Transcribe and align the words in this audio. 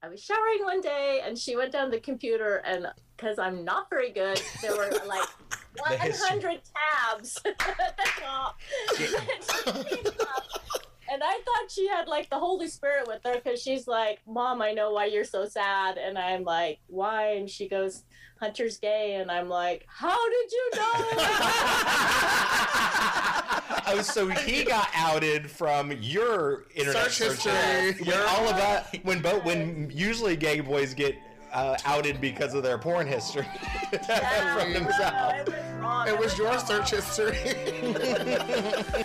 I 0.00 0.08
was 0.08 0.22
showering 0.22 0.62
one 0.62 0.80
day 0.80 1.22
and 1.24 1.36
she 1.36 1.56
went 1.56 1.72
down 1.72 1.90
the 1.90 1.98
computer 1.98 2.62
and 2.64 2.86
because 3.16 3.36
I'm 3.38 3.64
not 3.64 3.90
very 3.90 4.12
good, 4.12 4.40
there 4.62 4.76
were 4.76 4.90
like 5.06 5.28
100 5.76 6.60
tabs 7.10 7.40
at 7.44 7.58
the 7.58 8.08
top. 8.20 8.56
and 11.10 11.20
I 11.24 11.40
thought 11.44 11.68
she 11.68 11.88
had 11.88 12.06
like 12.06 12.30
the 12.30 12.38
Holy 12.38 12.68
Spirit 12.68 13.08
with 13.08 13.22
her 13.24 13.40
because 13.42 13.60
she's 13.60 13.88
like, 13.88 14.20
Mom, 14.24 14.62
I 14.62 14.70
know 14.70 14.92
why 14.92 15.06
you're 15.06 15.24
so 15.24 15.46
sad. 15.46 15.98
And 15.98 16.16
I'm 16.16 16.44
like, 16.44 16.78
Why? 16.86 17.32
And 17.32 17.50
she 17.50 17.68
goes, 17.68 18.04
Hunter's 18.40 18.78
gay. 18.78 19.16
And 19.16 19.32
I'm 19.32 19.48
like, 19.48 19.84
How 19.88 20.16
did 20.30 20.52
you 20.52 20.70
know? 20.76 21.08
Oh, 23.88 24.02
so 24.02 24.28
he 24.46 24.64
got 24.64 24.88
outed 24.94 25.50
from 25.50 25.92
your 25.92 26.66
internet 26.74 27.10
Search 27.10 27.38
search 27.40 27.54
history. 27.54 28.06
When 28.06 28.20
all 28.20 28.48
of 28.48 28.56
that, 28.56 28.98
when 29.02 29.20
both, 29.20 29.44
when 29.44 29.90
usually 29.92 30.36
gay 30.36 30.60
boys 30.60 30.94
get 30.94 31.16
uh, 31.52 31.76
outed 31.84 32.20
because 32.20 32.54
of 32.54 32.62
their 32.62 32.78
porn 32.78 33.06
history 33.06 33.46
from 33.90 34.72
themselves. 34.72 35.48
it 35.48 35.82
was. 35.82 36.08
It 36.08 36.18
was 36.18 36.38
your 36.38 36.58
search 36.58 36.90
history. 36.90 37.36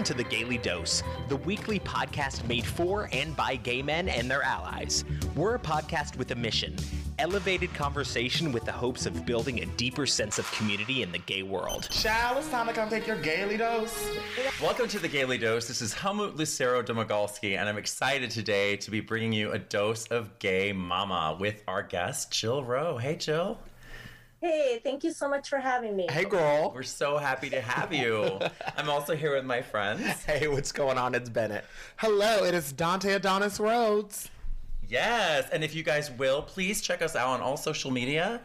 Welcome 0.00 0.16
to 0.16 0.24
the 0.24 0.30
Gayly 0.30 0.56
Dose, 0.56 1.02
the 1.28 1.36
weekly 1.36 1.78
podcast 1.78 2.48
made 2.48 2.64
for 2.64 3.10
and 3.12 3.36
by 3.36 3.56
gay 3.56 3.82
men 3.82 4.08
and 4.08 4.30
their 4.30 4.42
allies. 4.42 5.04
We're 5.36 5.56
a 5.56 5.58
podcast 5.58 6.16
with 6.16 6.30
a 6.30 6.34
mission 6.34 6.74
elevated 7.18 7.72
conversation 7.74 8.50
with 8.50 8.64
the 8.64 8.72
hopes 8.72 9.04
of 9.04 9.26
building 9.26 9.60
a 9.60 9.66
deeper 9.76 10.06
sense 10.06 10.38
of 10.38 10.50
community 10.52 11.02
in 11.02 11.12
the 11.12 11.18
gay 11.18 11.42
world. 11.42 11.86
Child, 11.90 12.38
it's 12.38 12.48
time 12.48 12.66
to 12.66 12.72
come 12.72 12.88
take 12.88 13.06
your 13.06 13.20
gaily 13.20 13.58
dose. 13.58 14.08
Welcome 14.62 14.88
to 14.88 14.98
the 14.98 15.06
Gayly 15.06 15.36
Dose. 15.36 15.68
This 15.68 15.82
is 15.82 15.92
Helmut 15.92 16.36
Lucero 16.36 16.82
Domagalski, 16.82 17.58
and 17.58 17.68
I'm 17.68 17.76
excited 17.76 18.30
today 18.30 18.78
to 18.78 18.90
be 18.90 19.00
bringing 19.00 19.34
you 19.34 19.52
a 19.52 19.58
dose 19.58 20.06
of 20.06 20.38
gay 20.38 20.72
mama 20.72 21.36
with 21.38 21.62
our 21.68 21.82
guest, 21.82 22.30
Jill 22.30 22.64
Rowe. 22.64 22.96
Hey, 22.96 23.16
Jill. 23.16 23.58
Hey, 24.40 24.80
thank 24.82 25.04
you 25.04 25.12
so 25.12 25.28
much 25.28 25.50
for 25.50 25.58
having 25.58 25.94
me. 25.94 26.06
Hey, 26.10 26.24
girl. 26.24 26.72
We're 26.74 26.82
so 26.82 27.18
happy 27.18 27.50
to 27.50 27.60
have 27.60 27.92
you. 27.92 28.38
I'm 28.76 28.88
also 28.88 29.14
here 29.14 29.34
with 29.34 29.44
my 29.44 29.60
friends. 29.60 30.02
Hey, 30.24 30.48
what's 30.48 30.72
going 30.72 30.96
on? 30.96 31.14
It's 31.14 31.28
Bennett. 31.28 31.66
Hello, 31.96 32.44
it 32.44 32.54
is 32.54 32.72
Dante 32.72 33.12
Adonis 33.12 33.60
Rhodes. 33.60 34.30
Yes, 34.88 35.46
and 35.52 35.62
if 35.62 35.74
you 35.74 35.82
guys 35.82 36.10
will, 36.12 36.40
please 36.40 36.80
check 36.80 37.02
us 37.02 37.14
out 37.14 37.28
on 37.28 37.42
all 37.42 37.58
social 37.58 37.90
media 37.90 38.40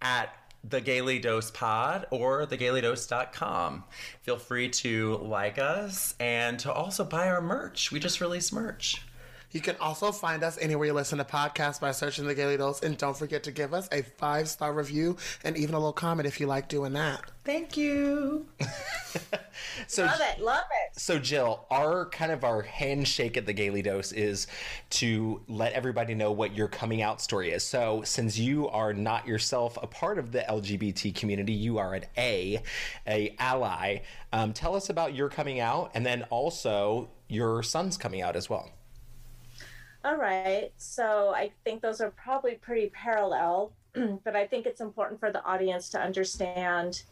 at 0.00 0.32
the 0.62 0.80
Gayly 0.80 1.18
Dose 1.18 1.50
Pod 1.50 2.06
or 2.10 2.46
thegaylydose.com. 2.46 3.82
Feel 4.22 4.36
free 4.36 4.68
to 4.68 5.16
like 5.16 5.58
us 5.58 6.14
and 6.20 6.60
to 6.60 6.72
also 6.72 7.02
buy 7.02 7.28
our 7.28 7.40
merch. 7.40 7.90
We 7.90 7.98
just 7.98 8.20
released 8.20 8.52
merch. 8.52 9.02
You 9.52 9.60
can 9.60 9.76
also 9.80 10.12
find 10.12 10.42
us 10.42 10.58
anywhere 10.60 10.86
you 10.86 10.92
listen 10.92 11.18
to 11.18 11.24
podcasts 11.24 11.80
by 11.80 11.92
searching 11.92 12.26
the 12.26 12.34
Gayly 12.34 12.56
Dose, 12.56 12.82
and 12.82 12.96
don't 12.96 13.16
forget 13.16 13.42
to 13.44 13.50
give 13.50 13.74
us 13.74 13.88
a 13.90 14.02
five 14.02 14.48
star 14.48 14.72
review 14.72 15.16
and 15.42 15.56
even 15.56 15.74
a 15.74 15.78
little 15.78 15.92
comment 15.92 16.26
if 16.26 16.40
you 16.40 16.46
like 16.46 16.68
doing 16.68 16.92
that. 16.92 17.22
Thank 17.44 17.76
you. 17.76 18.46
So, 19.86 20.04
Love 20.04 20.20
it, 20.20 20.40
love 20.40 20.64
it. 20.86 20.98
So 20.98 21.18
Jill, 21.18 21.66
our 21.70 22.06
kind 22.06 22.32
of 22.32 22.44
our 22.44 22.62
handshake 22.62 23.36
at 23.36 23.46
the 23.46 23.52
Gayly 23.52 23.82
Dose 23.82 24.12
is 24.12 24.46
to 24.90 25.42
let 25.48 25.72
everybody 25.72 26.14
know 26.14 26.32
what 26.32 26.54
your 26.54 26.68
coming 26.68 27.02
out 27.02 27.20
story 27.20 27.50
is. 27.50 27.64
So 27.64 28.02
since 28.04 28.38
you 28.38 28.68
are 28.68 28.92
not 28.92 29.26
yourself 29.26 29.78
a 29.82 29.86
part 29.86 30.18
of 30.18 30.32
the 30.32 30.40
LGBT 30.40 31.14
community, 31.14 31.52
you 31.52 31.78
are 31.78 31.94
an 31.94 32.04
A, 32.16 32.62
a 33.06 33.34
ally. 33.38 33.98
Um, 34.32 34.52
tell 34.52 34.76
us 34.76 34.90
about 34.90 35.14
your 35.14 35.28
coming 35.28 35.60
out, 35.60 35.90
and 35.94 36.06
then 36.06 36.22
also 36.30 37.10
your 37.28 37.62
son's 37.62 37.96
coming 37.96 38.22
out 38.22 38.36
as 38.36 38.48
well. 38.48 38.70
All 40.04 40.16
right. 40.16 40.70
So 40.78 41.32
I 41.34 41.50
think 41.64 41.82
those 41.82 42.00
are 42.00 42.10
probably 42.10 42.54
pretty 42.54 42.88
parallel, 42.90 43.72
but 43.94 44.34
I 44.34 44.46
think 44.46 44.66
it's 44.66 44.80
important 44.80 45.20
for 45.20 45.30
the 45.30 45.44
audience 45.44 45.90
to 45.90 46.00
understand. 46.00 47.02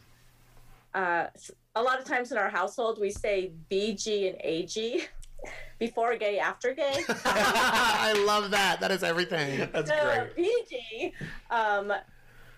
Uh, 0.93 1.27
a 1.75 1.83
lot 1.83 1.99
of 1.99 2.05
times 2.05 2.31
in 2.31 2.37
our 2.37 2.49
household, 2.49 2.99
we 2.99 3.11
say 3.11 3.51
BG 3.69 4.29
and 4.29 4.37
AG 4.43 5.03
before 5.79 6.15
gay, 6.17 6.39
after 6.39 6.73
gay. 6.73 7.03
I 7.25 8.23
love 8.25 8.49
that. 8.51 8.79
That 8.79 8.91
is 8.91 9.03
everything. 9.03 9.59
That's 9.71 9.89
so 9.89 10.27
BG, 10.37 11.13
um, 11.51 11.93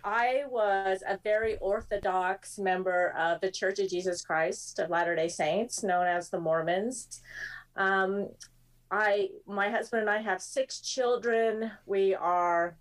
I 0.03 0.45
was 0.49 1.03
a 1.07 1.19
very 1.23 1.57
orthodox 1.57 2.57
member 2.57 3.13
of 3.17 3.41
the 3.41 3.51
Church 3.51 3.79
of 3.79 3.89
Jesus 3.89 4.23
Christ 4.23 4.79
of 4.79 4.89
Latter 4.89 5.15
Day 5.15 5.27
Saints, 5.27 5.83
known 5.83 6.07
as 6.07 6.29
the 6.29 6.39
Mormons. 6.39 7.21
Um, 7.75 8.29
I, 8.91 9.29
my 9.47 9.69
husband 9.69 10.01
and 10.01 10.09
I 10.09 10.21
have 10.21 10.41
six 10.41 10.81
children. 10.81 11.71
We 11.85 12.13
are, 12.13 12.75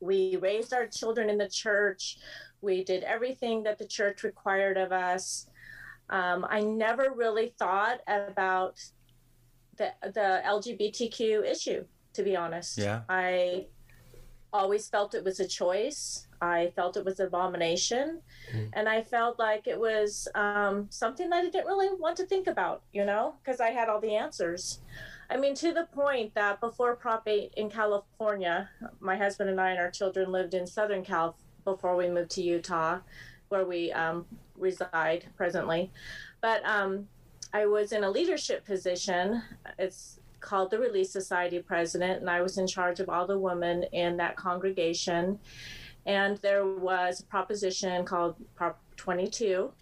we 0.00 0.36
raised 0.36 0.74
our 0.74 0.86
children 0.86 1.30
in 1.30 1.38
the 1.38 1.48
church. 1.48 2.18
We 2.60 2.82
did 2.82 3.04
everything 3.04 3.62
that 3.62 3.78
the 3.78 3.86
church 3.86 4.24
required 4.24 4.76
of 4.76 4.90
us. 4.90 5.46
Um, 6.10 6.44
I 6.48 6.60
never 6.60 7.14
really 7.14 7.54
thought 7.58 8.00
about 8.06 8.82
the 9.76 9.92
the 10.02 10.42
LGBTQ 10.44 11.44
issue, 11.44 11.84
to 12.12 12.22
be 12.22 12.36
honest. 12.36 12.78
Yeah. 12.78 13.02
I 13.08 13.66
always 14.52 14.88
felt 14.88 15.14
it 15.14 15.24
was 15.24 15.40
a 15.40 15.48
choice. 15.48 16.26
I 16.44 16.72
felt 16.76 16.96
it 16.96 17.04
was 17.04 17.20
an 17.20 17.26
abomination, 17.26 18.20
and 18.72 18.88
I 18.88 19.02
felt 19.02 19.38
like 19.38 19.66
it 19.66 19.78
was 19.78 20.28
um, 20.34 20.86
something 20.90 21.30
that 21.30 21.36
I 21.36 21.42
didn't 21.42 21.66
really 21.66 21.88
want 21.98 22.16
to 22.18 22.26
think 22.26 22.46
about, 22.46 22.82
you 22.92 23.04
know, 23.04 23.34
because 23.42 23.60
I 23.60 23.70
had 23.70 23.88
all 23.88 24.00
the 24.00 24.14
answers. 24.14 24.80
I 25.30 25.36
mean, 25.36 25.54
to 25.56 25.72
the 25.72 25.88
point 25.92 26.34
that 26.34 26.60
before 26.60 26.94
Prop 26.96 27.26
8 27.26 27.54
in 27.56 27.70
California, 27.70 28.68
my 29.00 29.16
husband 29.16 29.50
and 29.50 29.60
I 29.60 29.70
and 29.70 29.78
our 29.78 29.90
children 29.90 30.30
lived 30.30 30.54
in 30.54 30.66
Southern 30.66 31.02
Cal 31.02 31.36
before 31.64 31.96
we 31.96 32.08
moved 32.08 32.30
to 32.32 32.42
Utah, 32.42 32.98
where 33.48 33.64
we 33.64 33.90
um, 33.92 34.26
reside 34.56 35.26
presently. 35.36 35.90
But 36.40 36.64
um, 36.64 37.08
I 37.52 37.66
was 37.66 37.92
in 37.92 38.04
a 38.04 38.10
leadership 38.10 38.64
position. 38.64 39.42
It's 39.78 40.20
called 40.40 40.70
the 40.70 40.78
Relief 40.78 41.06
Society 41.06 41.58
president, 41.60 42.20
and 42.20 42.28
I 42.28 42.42
was 42.42 42.58
in 42.58 42.66
charge 42.66 43.00
of 43.00 43.08
all 43.08 43.26
the 43.26 43.38
women 43.38 43.84
in 43.92 44.16
that 44.18 44.36
congregation. 44.36 45.38
And 46.06 46.36
there 46.38 46.66
was 46.66 47.20
a 47.20 47.24
proposition 47.24 48.04
called 48.04 48.36
Prop 48.54 48.78
22 48.96 49.72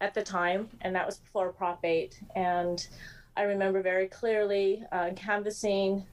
at 0.00 0.14
the 0.14 0.22
time, 0.22 0.68
and 0.82 0.94
that 0.94 1.06
was 1.06 1.18
before 1.18 1.52
Prop 1.52 1.84
8. 1.84 2.18
And 2.36 2.86
I 3.36 3.42
remember 3.42 3.82
very 3.82 4.06
clearly 4.08 4.84
uh, 4.92 5.10
canvassing, 5.16 6.04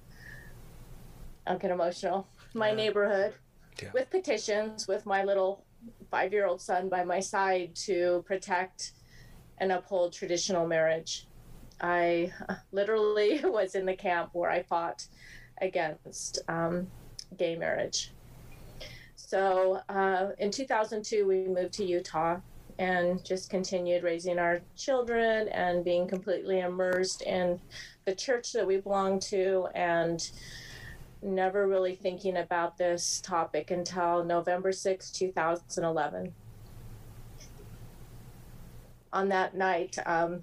I'll 1.46 1.58
get 1.58 1.72
emotional, 1.72 2.28
my 2.54 2.72
neighborhood 2.74 3.34
Yeah. 3.82 3.90
with 3.94 4.10
petitions 4.10 4.88
with 4.88 5.06
my 5.06 5.24
little 5.24 5.64
five 6.10 6.34
year 6.34 6.46
old 6.48 6.62
son 6.62 6.90
by 6.90 7.04
my 7.04 7.20
side 7.20 7.76
to 7.76 8.24
protect 8.26 8.94
and 9.60 9.72
uphold 9.72 10.14
traditional 10.14 10.66
marriage. 10.68 11.28
I 11.82 12.32
literally 12.72 13.40
was 13.44 13.76
in 13.76 13.86
the 13.86 13.96
camp 13.96 14.30
where 14.34 14.50
I 14.50 14.64
fought 14.64 15.06
against 15.62 16.40
um, 16.48 16.88
gay 17.38 17.56
marriage. 17.56 18.12
So 19.28 19.82
uh, 19.90 20.28
in 20.40 20.52
2002, 20.52 21.28
we 21.28 21.50
moved 21.50 21.74
to 21.74 21.84
Utah 21.84 22.38
and 22.80 23.22
just 23.26 23.50
continued 23.50 24.02
raising 24.02 24.40
our 24.40 24.62
children 24.78 25.50
and 25.50 25.84
being 25.84 26.08
completely 26.08 26.62
immersed 26.62 27.24
in 27.24 27.60
the 28.06 28.16
church 28.16 28.54
that 28.54 28.66
we 28.66 28.78
belong 28.78 29.20
to 29.20 29.68
and 29.76 30.32
never 31.22 31.68
really 31.68 31.94
thinking 31.94 32.38
about 32.38 32.78
this 32.78 33.20
topic 33.20 33.70
until 33.70 34.24
November 34.24 34.72
6, 34.72 35.12
2011. 35.12 36.34
On 39.12 39.28
that 39.28 39.56
night, 39.58 39.98
um, 40.06 40.42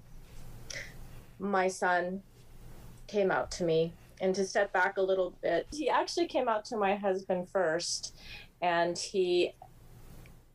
my 1.39 1.67
son 1.67 2.21
came 3.07 3.31
out 3.31 3.49
to 3.49 3.63
me. 3.63 3.93
And 4.21 4.33
to 4.35 4.45
step 4.45 4.71
back 4.71 4.95
a 4.95 5.01
little 5.01 5.33
bit, 5.41 5.67
he 5.73 5.89
actually 5.89 6.27
came 6.27 6.47
out 6.47 6.63
to 6.65 6.77
my 6.77 6.95
husband 6.95 7.49
first, 7.49 8.15
and 8.61 8.97
he 8.97 9.53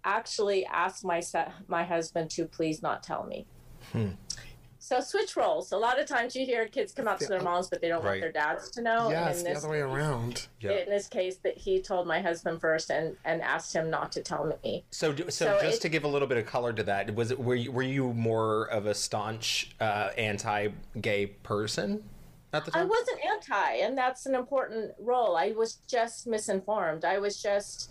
actually 0.05 0.65
asked 0.67 1.05
my 1.05 1.21
son, 1.21 1.53
my 1.69 1.85
husband 1.85 2.31
to 2.31 2.45
please 2.47 2.83
not 2.83 3.03
tell 3.03 3.25
me. 3.25 3.47
So 4.83 5.01
switch 5.01 5.37
roles. 5.37 5.73
A 5.73 5.77
lot 5.77 6.01
of 6.01 6.07
times 6.07 6.35
you 6.35 6.47
hear 6.47 6.67
kids 6.67 6.93
come 6.95 7.07
out 7.07 7.21
to 7.21 7.27
their 7.27 7.43
moms, 7.43 7.69
but 7.69 7.83
they 7.83 7.89
don't 7.89 8.03
Right. 8.03 8.13
want 8.13 8.21
their 8.23 8.33
dads 8.33 8.71
to 8.73 8.81
know. 8.83 9.11
yes, 9.11 9.37
and 9.37 9.45
the 9.47 9.49
in 9.51 9.55
this 9.55 9.65
other 9.65 9.73
way 9.73 9.81
around. 9.81 10.47
Yeah. 10.61 10.71
in 10.71 10.89
this 10.89 11.07
case 11.07 11.37
that 11.45 11.59
he 11.59 11.83
told 11.83 12.07
my 12.07 12.21
husband 12.21 12.61
first 12.63 12.91
and 12.91 13.17
and 13.27 13.43
asked 13.43 13.75
him 13.77 13.91
not 13.91 14.11
to 14.13 14.23
tell 14.23 14.45
me 14.65 14.85
So, 14.91 15.13
do- 15.13 15.25
so, 15.25 15.59
So 15.59 15.61
just 15.61 15.79
it- 15.79 15.81
to 15.83 15.89
give 15.91 16.05
a 16.05 16.09
little 16.09 16.27
bit 16.29 16.39
of 16.39 16.47
color 16.47 16.73
to 16.73 16.83
that, 16.85 17.15
was 17.15 17.31
it 17.31 17.39
were 17.39 17.55
you, 17.55 17.71
were 17.73 17.83
you 17.83 18.13
more 18.15 18.65
of 18.71 18.87
a 18.87 18.95
staunch 18.95 19.77
uh, 19.81 20.11
anti-gay 20.17 21.27
person 21.27 22.03
at 22.53 22.65
the 22.65 22.77
i 22.77 22.85
wasn't 22.85 23.19
anti 23.25 23.75
and 23.77 23.97
that's 23.97 24.27
an 24.27 24.35
important 24.35 24.93
role 24.99 25.37
i 25.37 25.53
was 25.53 25.75
just 25.87 26.27
misinformed 26.27 27.05
i 27.05 27.19
was 27.19 27.41
just 27.41 27.91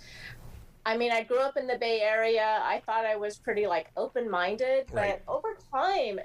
I 0.85 0.97
mean, 0.97 1.11
I 1.11 1.23
grew 1.23 1.39
up 1.39 1.57
in 1.57 1.67
the 1.67 1.77
Bay 1.77 2.01
Area. 2.01 2.61
I 2.63 2.81
thought 2.85 3.05
I 3.05 3.15
was 3.15 3.37
pretty 3.37 3.67
like 3.67 3.91
open-minded, 3.97 4.87
but 4.87 4.95
Right. 4.95 5.21
over 5.27 5.57
time, 5.71 6.19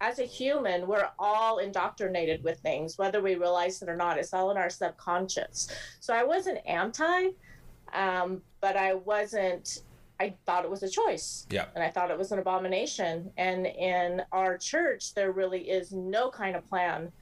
as 0.00 0.18
a 0.18 0.24
human, 0.24 0.88
we're 0.88 1.08
all 1.18 1.58
indoctrinated 1.58 2.42
with 2.42 2.58
things, 2.60 2.96
whether 2.96 3.20
we 3.20 3.34
realize 3.34 3.80
it 3.82 3.88
or 3.88 3.94
not. 3.94 4.18
It's 4.18 4.32
all 4.32 4.50
in 4.50 4.56
our 4.56 4.70
subconscious. 4.70 5.68
So 6.00 6.14
I 6.14 6.24
wasn't 6.24 6.58
anti, 6.66 7.28
um, 7.92 8.42
but 8.60 8.76
I 8.76 8.94
wasn't. 8.94 9.82
I 10.18 10.34
thought 10.46 10.64
it 10.64 10.70
was 10.70 10.82
a 10.82 10.88
choice. 10.88 11.46
Yeah. 11.50 11.66
And 11.74 11.84
I 11.84 11.90
thought 11.90 12.10
it 12.10 12.18
was 12.18 12.32
an 12.32 12.38
abomination. 12.40 13.30
And 13.36 13.66
in 13.66 14.22
our 14.32 14.58
church, 14.58 15.14
there 15.14 15.32
really 15.32 15.70
is 15.70 15.92
no 15.92 16.30
kind 16.30 16.56
of 16.56 16.68
plan 16.68 17.12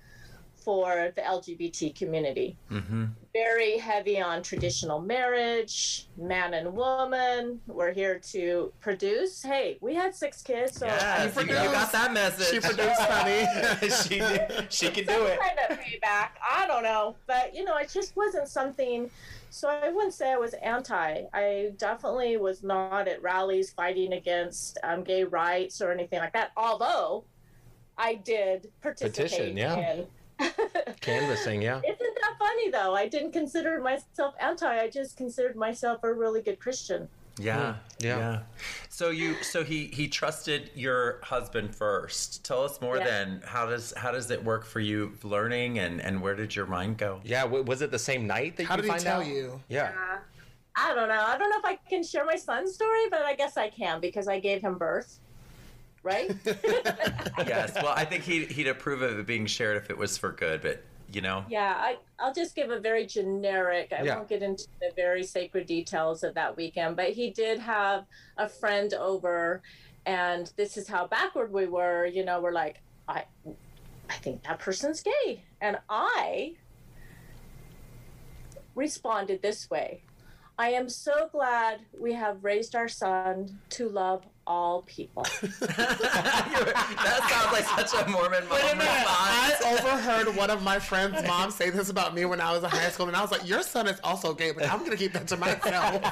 for 0.68 1.10
the 1.16 1.22
LGBT 1.22 1.94
community 1.94 2.54
Mm-hmm. 2.70 3.06
very 3.32 3.78
heavy 3.78 4.20
on 4.20 4.42
traditional 4.42 5.00
marriage, 5.00 6.08
man 6.18 6.52
and 6.52 6.74
woman. 6.74 7.58
We're 7.66 7.94
here 7.94 8.18
to 8.32 8.70
produce. 8.78 9.42
Hey, 9.42 9.78
we 9.80 9.94
had 9.94 10.14
six 10.14 10.42
kids, 10.42 10.76
so 10.78 10.84
Yes, 10.84 11.34
you, 11.36 11.42
you 11.44 11.48
got 11.48 11.90
that 11.92 12.12
message. 12.12 12.48
She 12.48 12.60
produced, 12.60 13.00
honey. 13.00 13.46
she 14.02 14.20
she 14.68 14.90
can 14.90 15.06
do 15.06 15.12
some 15.14 15.26
it. 15.26 15.40
kind 15.40 15.58
of 15.70 15.78
payback. 15.78 16.28
I 16.46 16.66
don't 16.66 16.82
know, 16.82 17.16
but 17.26 17.54
you 17.54 17.64
know, 17.64 17.78
it 17.78 17.88
just 17.88 18.14
wasn't 18.14 18.46
something. 18.46 19.10
So 19.48 19.70
I 19.70 19.88
wouldn't 19.88 20.12
say 20.12 20.32
I 20.32 20.36
was 20.36 20.52
anti. 20.52 21.22
I 21.32 21.70
definitely 21.78 22.36
was 22.36 22.62
not 22.62 23.08
at 23.08 23.22
rallies 23.22 23.70
fighting 23.70 24.12
against 24.12 24.76
um, 24.82 25.02
gay 25.02 25.24
rights 25.24 25.80
or 25.80 25.92
anything 25.92 26.18
like 26.18 26.34
that. 26.34 26.50
Although 26.58 27.24
I 27.96 28.16
did 28.16 28.70
participate 28.82 29.30
Petition, 29.30 29.56
yeah. 29.56 29.92
in. 29.94 30.06
Canvassing, 31.00 31.62
yeah. 31.62 31.78
Isn't 31.78 31.98
that 31.98 32.34
funny 32.38 32.70
though? 32.70 32.94
I 32.94 33.08
didn't 33.08 33.32
consider 33.32 33.80
myself 33.80 34.34
anti. 34.40 34.66
I 34.66 34.88
just 34.88 35.16
considered 35.16 35.56
myself 35.56 36.00
a 36.02 36.12
really 36.12 36.42
good 36.42 36.58
Christian. 36.58 37.08
Yeah, 37.40 37.76
yeah. 38.00 38.40
So 38.88 39.10
you, 39.10 39.34
so 39.42 39.62
he 39.62 39.86
he 39.86 40.08
trusted 40.08 40.70
your 40.74 41.20
husband 41.22 41.74
first. 41.74 42.44
Tell 42.44 42.64
us 42.64 42.80
more. 42.80 42.96
Yeah. 42.96 43.04
Then, 43.04 43.42
how 43.44 43.66
does 43.66 43.94
how 43.96 44.10
does 44.10 44.30
it 44.30 44.42
work 44.42 44.64
for 44.64 44.80
you 44.80 45.12
learning, 45.22 45.78
and 45.78 46.00
and 46.00 46.20
where 46.20 46.34
did 46.34 46.56
your 46.56 46.66
mind 46.66 46.98
go? 46.98 47.20
Yeah, 47.24 47.42
w- 47.42 47.62
was 47.62 47.80
it 47.80 47.90
the 47.92 47.98
same 47.98 48.26
night 48.26 48.56
that 48.56 48.66
How 48.66 48.74
you 48.74 48.82
did 48.82 48.86
he 48.86 48.90
find 48.90 49.02
tell 49.02 49.20
out? 49.20 49.26
you? 49.26 49.60
Yeah. 49.68 49.92
Uh, 49.94 50.18
I 50.74 50.94
don't 50.94 51.08
know. 51.08 51.24
I 51.26 51.38
don't 51.38 51.50
know 51.50 51.58
if 51.58 51.64
I 51.64 51.78
can 51.88 52.02
share 52.02 52.24
my 52.24 52.36
son's 52.36 52.74
story, 52.74 53.08
but 53.10 53.22
I 53.22 53.34
guess 53.34 53.56
I 53.56 53.68
can 53.68 54.00
because 54.00 54.26
I 54.28 54.40
gave 54.40 54.60
him 54.60 54.76
birth. 54.78 55.20
Right? 56.02 56.34
yes. 56.44 57.74
Well, 57.74 57.92
I 57.94 58.04
think 58.04 58.24
he 58.24 58.44
he'd 58.46 58.68
approve 58.68 59.02
of 59.02 59.18
it 59.18 59.26
being 59.26 59.46
shared 59.46 59.76
if 59.76 59.90
it 59.90 59.98
was 59.98 60.16
for 60.16 60.30
good, 60.32 60.62
but 60.62 60.82
you 61.10 61.20
know. 61.22 61.44
yeah, 61.48 61.74
I, 61.78 61.96
I'll 62.18 62.34
just 62.34 62.54
give 62.54 62.70
a 62.70 62.78
very 62.78 63.06
generic. 63.06 63.92
I 63.98 64.02
Yeah. 64.02 64.16
won't 64.16 64.28
get 64.28 64.42
into 64.42 64.66
the 64.80 64.90
very 64.94 65.22
sacred 65.24 65.66
details 65.66 66.22
of 66.22 66.34
that 66.34 66.54
weekend, 66.56 66.96
but 66.96 67.10
he 67.10 67.30
did 67.30 67.58
have 67.58 68.04
a 68.36 68.46
friend 68.48 68.92
over, 68.94 69.62
and 70.04 70.52
this 70.56 70.76
is 70.76 70.86
how 70.86 71.06
backward 71.06 71.50
we 71.52 71.66
were. 71.66 72.04
You 72.04 72.24
know, 72.26 72.40
we're 72.42 72.52
like, 72.52 72.82
I, 73.08 73.24
I 74.10 74.14
think 74.14 74.42
that 74.44 74.58
person's 74.58 75.02
gay, 75.02 75.44
and 75.62 75.78
I 75.88 76.56
responded 78.74 79.42
this 79.42 79.68
way. 79.70 80.02
I 80.60 80.70
am 80.70 80.88
so 80.88 81.28
glad 81.30 81.80
we 81.98 82.12
have 82.14 82.42
raised 82.42 82.74
our 82.74 82.88
son 82.88 83.60
to 83.70 83.88
love 83.88 84.24
all 84.44 84.82
people. 84.82 85.22
that 85.60 87.28
sounds 87.30 87.52
like 87.52 87.64
such 87.88 87.94
a 88.04 88.10
Mormon 88.10 88.42
mom 88.48 88.54
Wait 88.58 88.72
a 88.72 88.76
minute. 88.76 88.90
I 88.90 89.78
overheard 89.80 90.34
one 90.36 90.50
of 90.50 90.62
my 90.62 90.78
friend's 90.80 91.22
mom 91.28 91.50
say 91.52 91.70
this 91.70 91.90
about 91.90 92.14
me 92.14 92.24
when 92.24 92.40
I 92.40 92.52
was 92.52 92.64
in 92.64 92.70
high 92.70 92.88
school, 92.90 93.06
and 93.06 93.16
I 93.16 93.20
was 93.22 93.30
like, 93.30 93.46
"Your 93.48 93.62
son 93.62 93.86
is 93.86 94.00
also 94.02 94.34
gay, 94.34 94.50
but 94.50 94.68
I'm 94.68 94.80
gonna 94.82 94.96
keep 94.96 95.12
that 95.12 95.28
to 95.28 95.36
myself." 95.36 96.02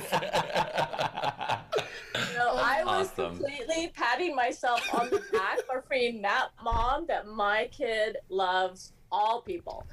No, 2.35 2.55
I 2.55 2.83
was 2.85 3.09
Awesome. 3.11 3.37
completely 3.39 3.89
patting 3.95 4.35
myself 4.37 4.83
on 4.95 5.11
the 5.11 5.23
back 5.33 5.59
for 5.67 5.85
being 5.91 6.23
that 6.23 6.49
mom 6.63 7.07
that 7.07 7.27
my 7.27 7.69
kid 7.73 8.19
loves 8.29 8.93
all 9.11 9.41
people. 9.43 9.87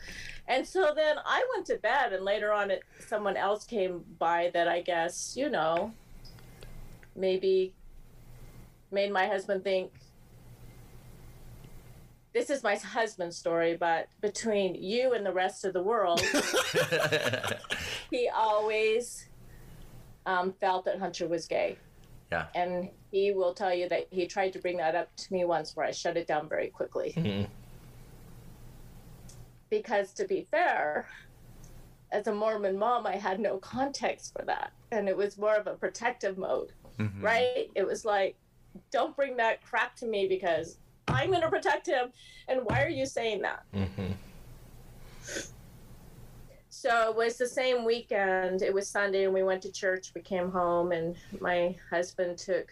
And 0.48 0.66
so 0.68 0.92
then 0.96 1.18
I 1.26 1.46
went 1.54 1.66
to 1.68 1.78
bed, 1.78 2.14
and 2.14 2.24
later 2.26 2.52
on, 2.52 2.72
it, 2.72 2.84
someone 3.08 3.38
else 3.38 3.66
came 3.66 4.04
by 4.20 4.52
that 4.54 4.68
I 4.68 4.82
guess, 4.82 5.36
you 5.38 5.50
know, 5.50 5.94
maybe 7.16 7.74
made 8.92 9.12
my 9.12 9.28
husband 9.28 9.64
think 9.64 9.92
this 12.34 12.50
is 12.50 12.64
my 12.64 12.76
husband's 13.00 13.38
story, 13.38 13.76
but 13.76 14.08
between 14.22 14.76
you 14.76 15.14
and 15.14 15.26
the 15.26 15.32
rest 15.32 15.66
of 15.66 15.74
the 15.74 15.82
world, 15.82 16.22
he 18.12 18.30
always 18.34 19.28
um, 20.26 20.54
felt 20.60 20.86
that 20.86 21.00
Hunter 21.00 21.28
was 21.28 21.48
gay. 21.48 21.78
Yeah. 22.32 22.48
And 22.56 22.90
he 23.12 23.32
will 23.32 23.54
tell 23.54 23.74
you 23.74 23.88
that 23.90 24.08
he 24.10 24.26
tried 24.26 24.54
to 24.54 24.60
bring 24.60 24.78
that 24.78 24.96
up 24.96 25.16
to 25.18 25.34
me 25.34 25.46
once 25.46 25.76
where 25.76 25.86
I 25.86 25.92
shut 25.92 26.18
it 26.18 26.26
down 26.28 26.50
very 26.50 26.68
quickly. 26.70 27.14
Mhm. 27.18 27.48
Because 29.74 30.14
to 30.14 30.28
be 30.28 30.46
fair, 30.52 31.08
as 32.12 32.28
a 32.28 32.32
Mormon 32.32 32.78
mom, 32.78 33.08
I 33.08 33.16
had 33.16 33.40
no 33.40 33.58
context 33.58 34.32
for 34.38 34.46
that. 34.46 34.72
And 34.92 35.10
it 35.10 35.18
was 35.18 35.40
more 35.40 35.56
of 35.56 35.66
a 35.66 35.74
protective 35.74 36.38
mode, 36.38 36.74
Mhm. 37.00 37.24
right? 37.24 37.72
It 37.74 37.84
was 37.88 38.06
like, 38.06 38.36
don't 38.92 39.16
bring 39.16 39.36
that 39.38 39.64
crap 39.64 39.96
to 39.96 40.06
me 40.06 40.28
because 40.28 40.78
I'm 41.08 41.32
going 41.32 41.42
to 41.42 41.50
protect 41.50 41.88
him. 41.88 42.14
And 42.48 42.62
why 42.66 42.84
are 42.84 42.90
you 42.90 43.08
saying 43.08 43.42
that? 43.42 43.64
Mhm. 43.74 44.14
So 46.70 47.10
it 47.10 47.16
was 47.16 47.38
the 47.38 47.48
same 47.48 47.84
weekend. 47.84 48.62
It 48.62 48.76
was 48.76 48.88
Sunday, 48.88 49.24
and 49.24 49.34
we 49.34 49.42
went 49.42 49.64
to 49.64 49.72
church. 49.72 50.12
We 50.14 50.22
came 50.22 50.52
home, 50.52 50.92
and 50.92 51.18
my 51.42 51.76
husband 51.90 52.38
took 52.38 52.70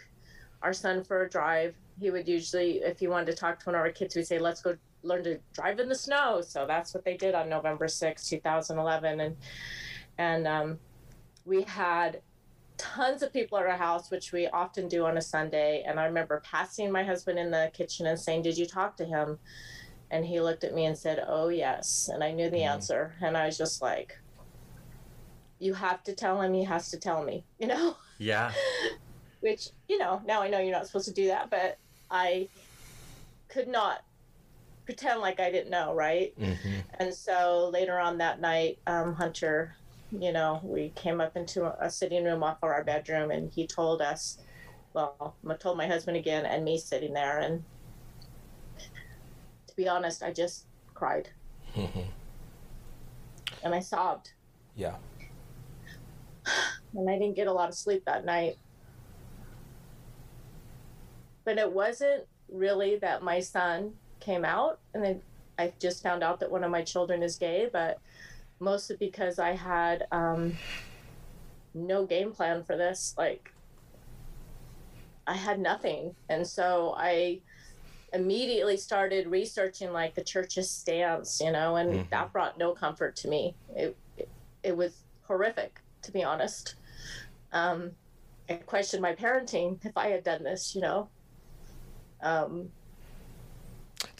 our 0.61 0.73
son 0.73 1.03
for 1.03 1.23
a 1.23 1.29
drive. 1.29 1.75
He 1.99 2.11
would 2.11 2.27
usually, 2.27 2.83
if 2.83 2.99
he 2.99 3.07
wanted 3.07 3.25
to 3.31 3.33
talk 3.33 3.57
to 3.61 3.65
one 3.65 3.75
of 3.75 3.81
our 3.81 3.91
kids, 3.91 4.15
we'd 4.15 4.27
say, 4.27 4.37
"Let's 4.37 4.61
go 4.61 4.77
learn 5.03 5.23
to 5.23 5.39
drive 5.53 5.79
in 5.79 5.89
the 5.89 5.95
snow." 5.95 6.41
So 6.41 6.65
that's 6.65 6.93
what 6.93 7.05
they 7.05 7.17
did 7.17 7.35
on 7.35 7.49
November 7.49 7.87
sixth, 7.87 8.29
2011, 8.29 9.19
and 9.19 9.37
and 10.17 10.47
um, 10.47 10.79
we 11.45 11.63
had 11.63 12.21
tons 12.77 13.21
of 13.21 13.31
people 13.31 13.57
at 13.57 13.65
our 13.65 13.77
house, 13.77 14.09
which 14.09 14.31
we 14.31 14.47
often 14.47 14.87
do 14.87 15.05
on 15.05 15.17
a 15.17 15.21
Sunday. 15.21 15.83
And 15.85 15.99
I 15.99 16.05
remember 16.05 16.41
passing 16.43 16.91
my 16.91 17.03
husband 17.03 17.37
in 17.37 17.51
the 17.51 17.71
kitchen 17.73 18.07
and 18.07 18.19
saying, 18.19 18.41
"Did 18.43 18.57
you 18.57 18.65
talk 18.65 18.97
to 18.97 19.05
him?" 19.05 19.39
And 20.11 20.25
he 20.25 20.41
looked 20.41 20.65
at 20.65 20.75
me 20.75 20.85
and 20.85 20.97
said, 20.97 21.23
Oh, 21.25 21.47
yes. 21.47 22.09
And 22.13 22.21
I 22.21 22.31
knew 22.31 22.49
the 22.49 22.63
answer. 22.63 23.15
And 23.21 23.37
I 23.37 23.45
was 23.45 23.57
just 23.57 23.81
like, 23.81 24.19
You 25.57 25.73
have 25.73 26.03
to 26.03 26.13
tell 26.13 26.41
him, 26.41 26.53
he 26.53 26.65
has 26.65 26.91
to 26.91 26.99
tell 26.99 27.23
me, 27.23 27.45
you 27.59 27.67
know? 27.67 27.95
Yeah. 28.19 28.51
Which, 29.39 29.69
you 29.87 29.97
know, 29.97 30.21
now 30.25 30.41
I 30.41 30.49
know 30.49 30.59
you're 30.59 30.73
not 30.73 30.85
supposed 30.85 31.07
to 31.07 31.13
do 31.13 31.27
that, 31.27 31.49
but 31.49 31.77
I 32.11 32.49
could 33.47 33.69
not 33.69 34.03
pretend 34.85 35.21
like 35.21 35.39
I 35.39 35.51
didn't 35.51 35.69
know, 35.69 35.93
right? 35.93 36.37
Mhm. 36.39 36.83
And 36.99 37.13
so 37.13 37.69
later 37.71 37.99
on 37.99 38.17
that 38.17 38.39
night, 38.41 38.79
um, 38.87 39.13
Hunter, 39.13 39.75
you 40.11 40.31
know, 40.31 40.59
we 40.63 40.89
came 40.89 41.21
up 41.21 41.37
into 41.37 41.65
a 41.83 41.89
sitting 41.89 42.23
room 42.23 42.43
off 42.43 42.57
of 42.61 42.69
our 42.69 42.83
bedroom 42.83 43.31
and 43.31 43.51
he 43.51 43.65
told 43.65 44.01
us, 44.01 44.39
well, 44.93 45.35
I 45.47 45.53
told 45.55 45.77
my 45.77 45.87
husband 45.87 46.17
again 46.17 46.45
and 46.45 46.65
me 46.65 46.77
sitting 46.77 47.13
there. 47.13 47.39
And 47.39 47.63
to 49.67 49.75
be 49.75 49.87
honest, 49.87 50.21
I 50.21 50.33
just 50.33 50.65
cried 50.93 51.29
Mhm. 51.75 52.07
and 53.63 53.73
I 53.73 53.79
sobbed. 53.79 54.33
Yeah. 54.75 54.97
And 56.93 57.09
I 57.09 57.13
didn't 57.17 57.35
get 57.35 57.47
a 57.47 57.53
lot 57.53 57.69
of 57.69 57.75
sleep 57.75 58.03
that 58.05 58.25
night. 58.25 58.57
But 61.45 61.57
it 61.57 61.71
wasn't 61.71 62.25
really 62.49 62.97
that 62.97 63.23
my 63.23 63.39
son 63.39 63.93
came 64.21 64.45
out 64.45 64.79
and 64.93 65.03
then 65.03 65.21
I 65.57 65.73
just 65.81 66.03
found 66.03 66.23
out 66.23 66.39
that 66.39 66.51
one 66.51 66.63
of 66.63 66.71
my 66.71 66.83
children 66.83 67.23
is 67.23 67.37
gay, 67.37 67.69
but 67.71 67.99
mostly 68.59 68.97
because 68.97 69.39
I 69.39 69.51
had 69.53 70.07
um, 70.11 70.59
no 71.73 72.05
game 72.05 72.31
plan 72.33 72.63
for 72.63 72.77
this. 72.77 73.13
Like, 73.17 73.49
I 75.27 75.35
had 75.35 75.59
nothing. 75.59 76.15
And 76.29 76.47
so 76.47 76.93
I 76.97 77.43
immediately 78.13 78.77
started 78.77 79.27
researching 79.27 79.91
like 79.93 80.15
the 80.15 80.23
church's 80.23 80.71
stance, 80.71 81.39
you 81.39 81.51
know, 81.51 81.75
and 81.77 81.89
Mhm. 81.91 82.09
that 82.11 82.33
brought 82.33 82.57
no 82.57 82.73
comfort 82.73 83.15
to 83.17 83.29
me. 83.29 83.57
It, 83.69 83.97
it, 84.17 84.31
it 84.63 84.77
was 84.77 85.05
horrific, 85.27 85.79
to 86.03 86.11
be 86.11 86.23
honest. 86.23 86.75
Um, 87.51 87.97
I 88.49 88.55
questioned 88.55 89.01
my 89.01 89.15
parenting 89.15 89.85
if 89.85 89.93
I 89.97 90.07
had 90.09 90.23
done 90.23 90.43
this, 90.43 90.75
you 90.75 90.81
know. 90.81 91.11
Um, 92.21 92.73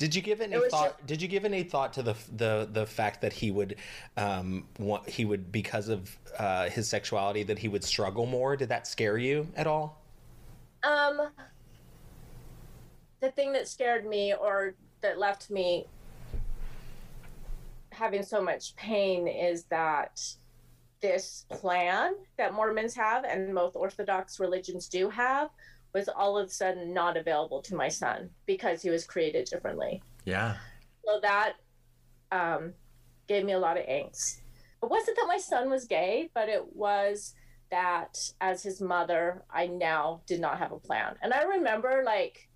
Did 0.02 0.16
you 0.16 0.24
give 0.24 0.42
any 0.42 0.58
thought? 0.68 1.06
Did 1.06 1.22
you 1.22 1.28
give 1.28 1.46
any 1.46 1.62
thought 1.62 1.94
to 1.94 2.02
the 2.02 2.16
the 2.36 2.68
the 2.72 2.88
fact 2.88 3.22
that 3.22 3.32
he 3.32 3.52
would, 3.52 3.76
um, 4.18 4.66
want, 4.80 5.08
he 5.08 5.26
would 5.26 5.52
because 5.52 5.90
of 5.90 6.18
uh, 6.40 6.70
his 6.70 6.88
sexuality 6.88 7.44
that 7.44 7.60
he 7.60 7.68
would 7.68 7.84
struggle 7.84 8.26
more? 8.26 8.58
Did 8.58 8.70
that 8.70 8.88
scare 8.88 9.20
you 9.20 9.48
at 9.56 9.68
all? 9.68 10.02
Um, 10.82 11.30
the 13.20 13.30
thing 13.30 13.54
that 13.54 13.68
scared 13.68 14.08
me 14.08 14.34
or 14.34 14.74
that 15.02 15.20
left 15.20 15.52
me 15.52 15.86
having 17.92 18.24
so 18.24 18.42
much 18.42 18.76
pain 18.76 19.28
is 19.28 19.66
that 19.66 20.20
this 21.00 21.46
plan 21.52 22.16
that 22.40 22.56
Mormons 22.56 22.96
have 22.96 23.24
and 23.24 23.54
most 23.54 23.76
Orthodox 23.76 24.40
religions 24.40 24.88
do 24.88 25.12
have 25.12 25.52
was 25.94 26.08
all 26.08 26.38
of 26.38 26.48
a 26.48 26.52
sudden 26.52 26.94
not 26.94 27.18
available 27.18 27.62
to 27.64 27.76
my 27.76 27.88
son 27.88 28.30
because 28.46 28.82
he 28.82 28.90
was 28.90 29.06
created 29.06 29.46
differently. 29.46 30.02
Yeah. 30.26 30.56
So 31.06 31.20
that 31.22 31.54
um, 32.32 32.74
gave 33.28 33.46
me 33.46 33.54
a 33.54 33.60
lot 33.60 33.78
of 33.78 33.86
angst. 33.86 34.40
It 34.82 34.90
wasn't 34.90 35.18
that 35.18 35.28
my 35.28 35.38
son 35.38 35.70
was 35.70 35.86
gay, 35.86 36.30
but 36.34 36.50
it 36.50 36.76
was 36.76 37.36
that 37.70 38.18
as 38.42 38.64
his 38.64 38.82
mother, 38.82 39.44
I 39.50 39.68
now 39.68 40.22
did 40.28 40.42
not 40.42 40.58
have 40.60 40.72
a 40.72 40.80
plan. 40.80 41.16
And 41.22 41.34
I 41.34 41.44
remember, 41.44 42.04
like, 42.06 42.50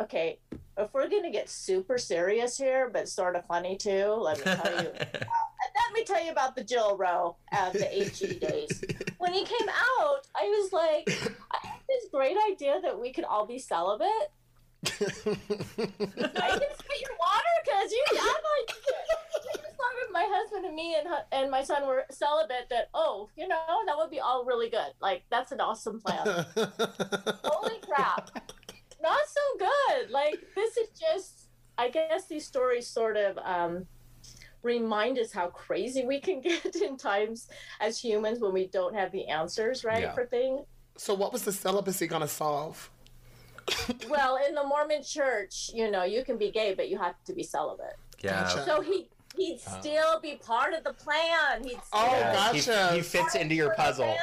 okay, 0.00 0.38
if 0.76 0.92
we're 0.92 1.08
going 1.08 1.24
to 1.24 1.30
get 1.30 1.48
super 1.48 1.98
serious 1.98 2.56
here, 2.56 2.90
but 2.92 3.08
sort 3.08 3.36
of 3.36 3.44
funny 3.46 3.76
too, 3.76 4.14
let 4.18 4.38
me 4.38 4.44
tell 4.44 4.82
you. 4.82 4.90
let 4.98 5.92
me 5.92 6.04
tell 6.04 6.24
you 6.24 6.30
about 6.30 6.54
the 6.54 6.64
Jill 6.64 6.96
Rowe 6.96 7.36
of 7.52 7.72
the 7.72 7.84
HE 7.84 8.38
days. 8.38 8.84
When 9.18 9.32
he 9.32 9.44
came 9.44 9.68
out, 9.68 10.26
I 10.34 10.44
was 10.44 10.72
like, 10.72 11.34
I 11.50 11.66
had 11.66 11.80
this 11.88 12.06
great 12.12 12.36
idea 12.50 12.80
that 12.82 12.98
we 12.98 13.12
could 13.12 13.24
all 13.24 13.46
be 13.46 13.58
celibate. 13.58 14.10
I 14.86 14.90
can 14.90 15.00
spit 15.10 17.00
your 17.00 17.16
water 17.18 17.54
because 17.64 17.90
you. 17.90 18.04
I'm 18.12 18.18
like, 18.18 18.76
I 18.76 19.56
just 19.56 19.76
thought 19.76 19.96
if 20.04 20.12
my 20.12 20.24
husband 20.30 20.66
and 20.66 20.74
me 20.76 20.96
and 20.96 21.08
and 21.32 21.50
my 21.50 21.64
son 21.64 21.84
were 21.84 22.04
celibate, 22.10 22.68
that 22.70 22.88
oh, 22.94 23.28
you 23.36 23.48
know, 23.48 23.56
that 23.86 23.96
would 23.96 24.10
be 24.10 24.20
all 24.20 24.44
really 24.44 24.70
good. 24.70 24.92
Like 25.00 25.24
that's 25.30 25.50
an 25.50 25.60
awesome 25.60 26.00
plan. 26.00 26.24
Holy 26.56 27.80
crap! 27.80 28.30
Not 29.02 29.20
so 29.26 29.40
good. 29.58 30.10
Like 30.10 30.38
this 30.54 30.76
is 30.76 30.88
just. 30.98 31.44
I 31.80 31.90
guess 31.90 32.26
these 32.26 32.44
stories 32.44 32.88
sort 32.88 33.16
of 33.16 33.38
um, 33.38 33.86
remind 34.68 35.18
us 35.18 35.32
how 35.32 35.48
crazy 35.48 36.04
we 36.04 36.20
can 36.20 36.40
get 36.48 36.76
in 36.76 36.96
times 36.96 37.48
as 37.80 37.98
humans 37.98 38.38
when 38.40 38.52
we 38.52 38.66
don't 38.68 38.94
have 38.94 39.10
the 39.12 39.26
answers 39.26 39.84
right 39.84 40.02
Yeah. 40.02 40.14
for 40.14 40.26
things. 40.26 40.60
so, 40.96 41.14
what 41.14 41.32
was 41.32 41.42
the 41.44 41.52
celibacy 41.52 42.06
going 42.06 42.22
to 42.22 42.28
solve? 42.28 42.90
Well, 44.08 44.38
in 44.48 44.54
the 44.54 44.64
Mormon 44.64 45.02
church, 45.02 45.70
you 45.74 45.90
know, 45.90 46.04
you 46.04 46.24
can 46.24 46.38
be 46.38 46.50
gay, 46.50 46.72
but 46.74 46.88
you 46.88 46.96
have 46.98 47.16
to 47.26 47.32
be 47.34 47.42
celibate. 47.42 47.96
Yeah. 48.22 48.42
Gotcha. 48.44 48.64
So 48.64 48.80
he 48.80 49.08
he'd 49.36 49.60
oh. 49.68 49.80
still 49.80 50.20
be 50.20 50.36
part 50.36 50.72
of 50.74 50.82
the 50.84 50.94
plan. 50.94 51.62
He'd 51.64 51.78
oh, 51.92 51.98
still 51.98 52.00
Oh, 52.00 52.16
Yeah, 52.18 52.90
he- 52.92 52.96
He, 52.96 53.02
fits 53.02 53.34
into 53.34 53.54
your 53.54 53.68
for 53.70 53.76
the 53.76 53.82
puzzle. 53.82 54.16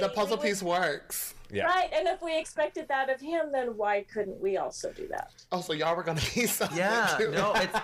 The 0.00 0.08
puzzle 0.08 0.36
We 0.38 0.40
would- 0.40 0.48
piece 0.48 0.62
works. 0.62 1.34
Yeah. 1.52 1.64
Right, 1.64 1.88
and 1.92 2.08
if 2.08 2.22
we 2.22 2.38
expected 2.38 2.88
that 2.88 3.08
of 3.08 3.20
him, 3.20 3.52
then 3.52 3.76
why 3.76 4.04
couldn't 4.12 4.40
we 4.40 4.56
also 4.56 4.92
do 4.92 5.06
that? 5.08 5.30
Oh, 5.52 5.60
so 5.60 5.72
y'all 5.72 5.94
were 5.96 6.02
going 6.02 6.18
to 6.18 6.34
be 6.34 6.46
celibate 6.46 6.78
Yeah. 6.78 7.14
too. 7.18 7.30
No, 7.30 7.52
it's 7.54 7.78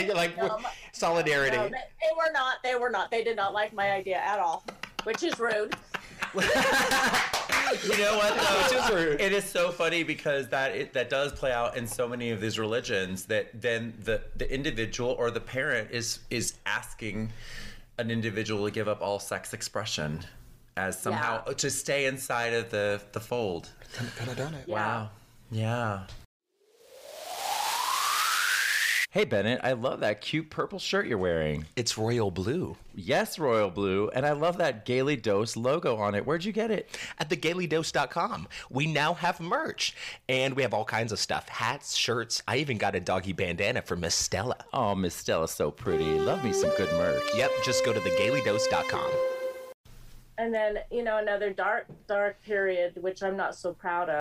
it, 0.00 0.14
like 0.14 0.36
No, 0.36 0.58
solidarity. 0.92 1.56
No, 1.56 1.64
they, 1.64 1.70
they 1.70 2.16
were 2.16 2.32
not. 2.32 2.56
They 2.62 2.74
were 2.74 2.90
not. 2.90 3.10
They 3.10 3.22
did 3.22 3.36
not 3.36 3.52
like 3.52 3.72
my 3.72 3.92
idea 3.92 4.16
at 4.16 4.38
all, 4.38 4.64
which 5.04 5.22
is 5.22 5.38
rude. 5.38 5.76
you 6.34 6.40
know 7.98 8.16
what 8.16 8.36
though? 8.36 8.62
Which 8.62 8.72
is 8.72 8.90
rude. 8.90 9.20
It 9.20 9.32
is 9.32 9.44
so 9.44 9.70
funny 9.70 10.02
because 10.02 10.48
that 10.48 10.74
it, 10.74 10.92
that 10.92 11.08
does 11.08 11.32
play 11.32 11.52
out 11.52 11.76
in 11.76 11.86
so 11.86 12.08
many 12.08 12.30
of 12.30 12.40
these 12.40 12.58
religions 12.58 13.26
that 13.26 13.60
then 13.60 13.94
the 14.02 14.22
the 14.36 14.52
individual 14.52 15.14
or 15.18 15.30
the 15.30 15.40
parent 15.40 15.90
is 15.90 16.20
is 16.30 16.54
asking 16.66 17.32
an 17.98 18.10
individual 18.10 18.64
to 18.64 18.70
give 18.72 18.88
up 18.88 19.00
all 19.00 19.20
sex 19.20 19.52
expression 19.54 20.20
as 20.76 21.00
somehow 21.00 21.42
Yeah. 21.46 21.52
to 21.54 21.70
stay 21.70 22.06
inside 22.06 22.52
of 22.54 22.70
the 22.70 23.00
the 23.12 23.20
fold. 23.20 23.68
Could 24.16 24.28
have 24.28 24.36
done 24.36 24.54
it. 24.54 24.64
Yeah. 24.66 24.74
Wow. 24.74 25.10
Yeah. 25.50 26.00
Hey 29.10 29.24
Bennett, 29.24 29.60
I 29.62 29.74
love 29.74 30.00
that 30.00 30.20
cute 30.20 30.50
purple 30.50 30.80
shirt 30.80 31.06
you're 31.06 31.18
wearing. 31.18 31.66
It's 31.76 31.96
royal 31.96 32.32
blue. 32.32 32.76
Yes, 32.96 33.38
royal 33.38 33.70
blue, 33.70 34.08
and 34.12 34.26
I 34.26 34.32
love 34.32 34.58
that 34.58 34.84
Gayly 34.84 35.14
Dose 35.14 35.54
logo 35.56 35.94
on 35.98 36.16
it. 36.16 36.26
Where'd 36.26 36.44
you 36.44 36.50
get 36.50 36.72
it? 36.72 36.98
At 37.20 37.30
thegaylydose.com, 37.30 38.48
we 38.70 38.88
now 38.88 39.14
have 39.14 39.38
merch 39.38 39.94
and 40.28 40.56
we 40.56 40.62
have 40.62 40.74
all 40.74 40.84
kinds 40.84 41.12
of 41.12 41.20
stuff 41.20 41.48
hats, 41.48 41.94
shirts. 41.94 42.42
I 42.48 42.56
even 42.56 42.76
got 42.76 42.96
a 42.96 43.00
doggy 43.00 43.32
bandana 43.34 43.82
for 43.82 43.94
Miss 43.94 44.16
Stella. 44.16 44.56
Oh, 44.72 44.96
Miss 44.96 45.14
Stella's 45.14 45.52
so 45.52 45.70
pretty. 45.70 46.18
Love 46.18 46.42
me 46.42 46.52
some 46.52 46.70
good 46.76 46.90
merch. 46.94 47.22
Yep, 47.36 47.52
just 47.64 47.84
go 47.84 47.92
to 47.92 48.00
thegaylydose.com. 48.00 49.10
And 50.36 50.52
then, 50.52 50.78
you 50.90 51.04
know, 51.04 51.18
another 51.18 51.52
dark, 51.52 51.86
dark 52.08 52.42
period, 52.42 52.94
which 53.00 53.22
I'm 53.22 53.36
not 53.36 53.54
so 53.54 53.72
proud 53.72 54.08
of, 54.08 54.20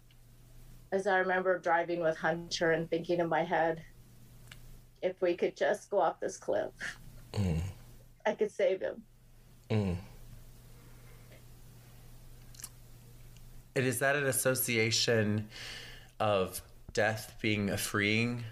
as 0.91 1.07
I 1.07 1.17
remember 1.17 1.57
driving 1.57 2.01
with 2.01 2.15
Hunter 2.17 2.71
and 2.71 2.87
thinking 2.89 3.19
in 3.19 3.27
my 3.27 3.43
head, 3.43 3.81
if 5.01 5.19
we 5.21 5.35
could 5.35 5.57
just 5.57 5.89
go 5.89 5.99
off 5.99 6.19
this 6.19 6.37
cliff, 6.37 6.71
I 8.25 8.31
could 8.33 8.51
save 8.51 8.81
him. 8.81 9.01
Mm. 9.71 9.97
And 13.75 13.85
is 13.85 13.97
that 13.99 14.15
an 14.15 14.27
association 14.27 15.47
of 16.19 16.61
death 16.93 17.35
being 17.41 17.71
a 17.71 17.77
freeing 17.77 18.43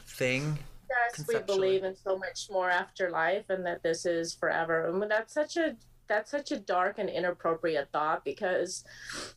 thing? 0.00 0.58
Yes, 0.90 1.24
we 1.28 1.38
believe 1.38 1.84
in 1.84 1.94
so 1.94 2.18
much 2.18 2.48
more 2.50 2.68
afterlife 2.68 3.48
and 3.48 3.64
that 3.64 3.84
this 3.84 4.06
is 4.06 4.34
forever. 4.34 4.88
And 4.88 5.00
that's 5.08 5.32
such 5.32 5.56
a 5.56 5.76
that's 6.08 6.30
such 6.30 6.52
a 6.52 6.58
dark 6.58 6.98
and 6.98 7.08
inappropriate 7.08 7.88
thought 7.92 8.24
because 8.24 8.84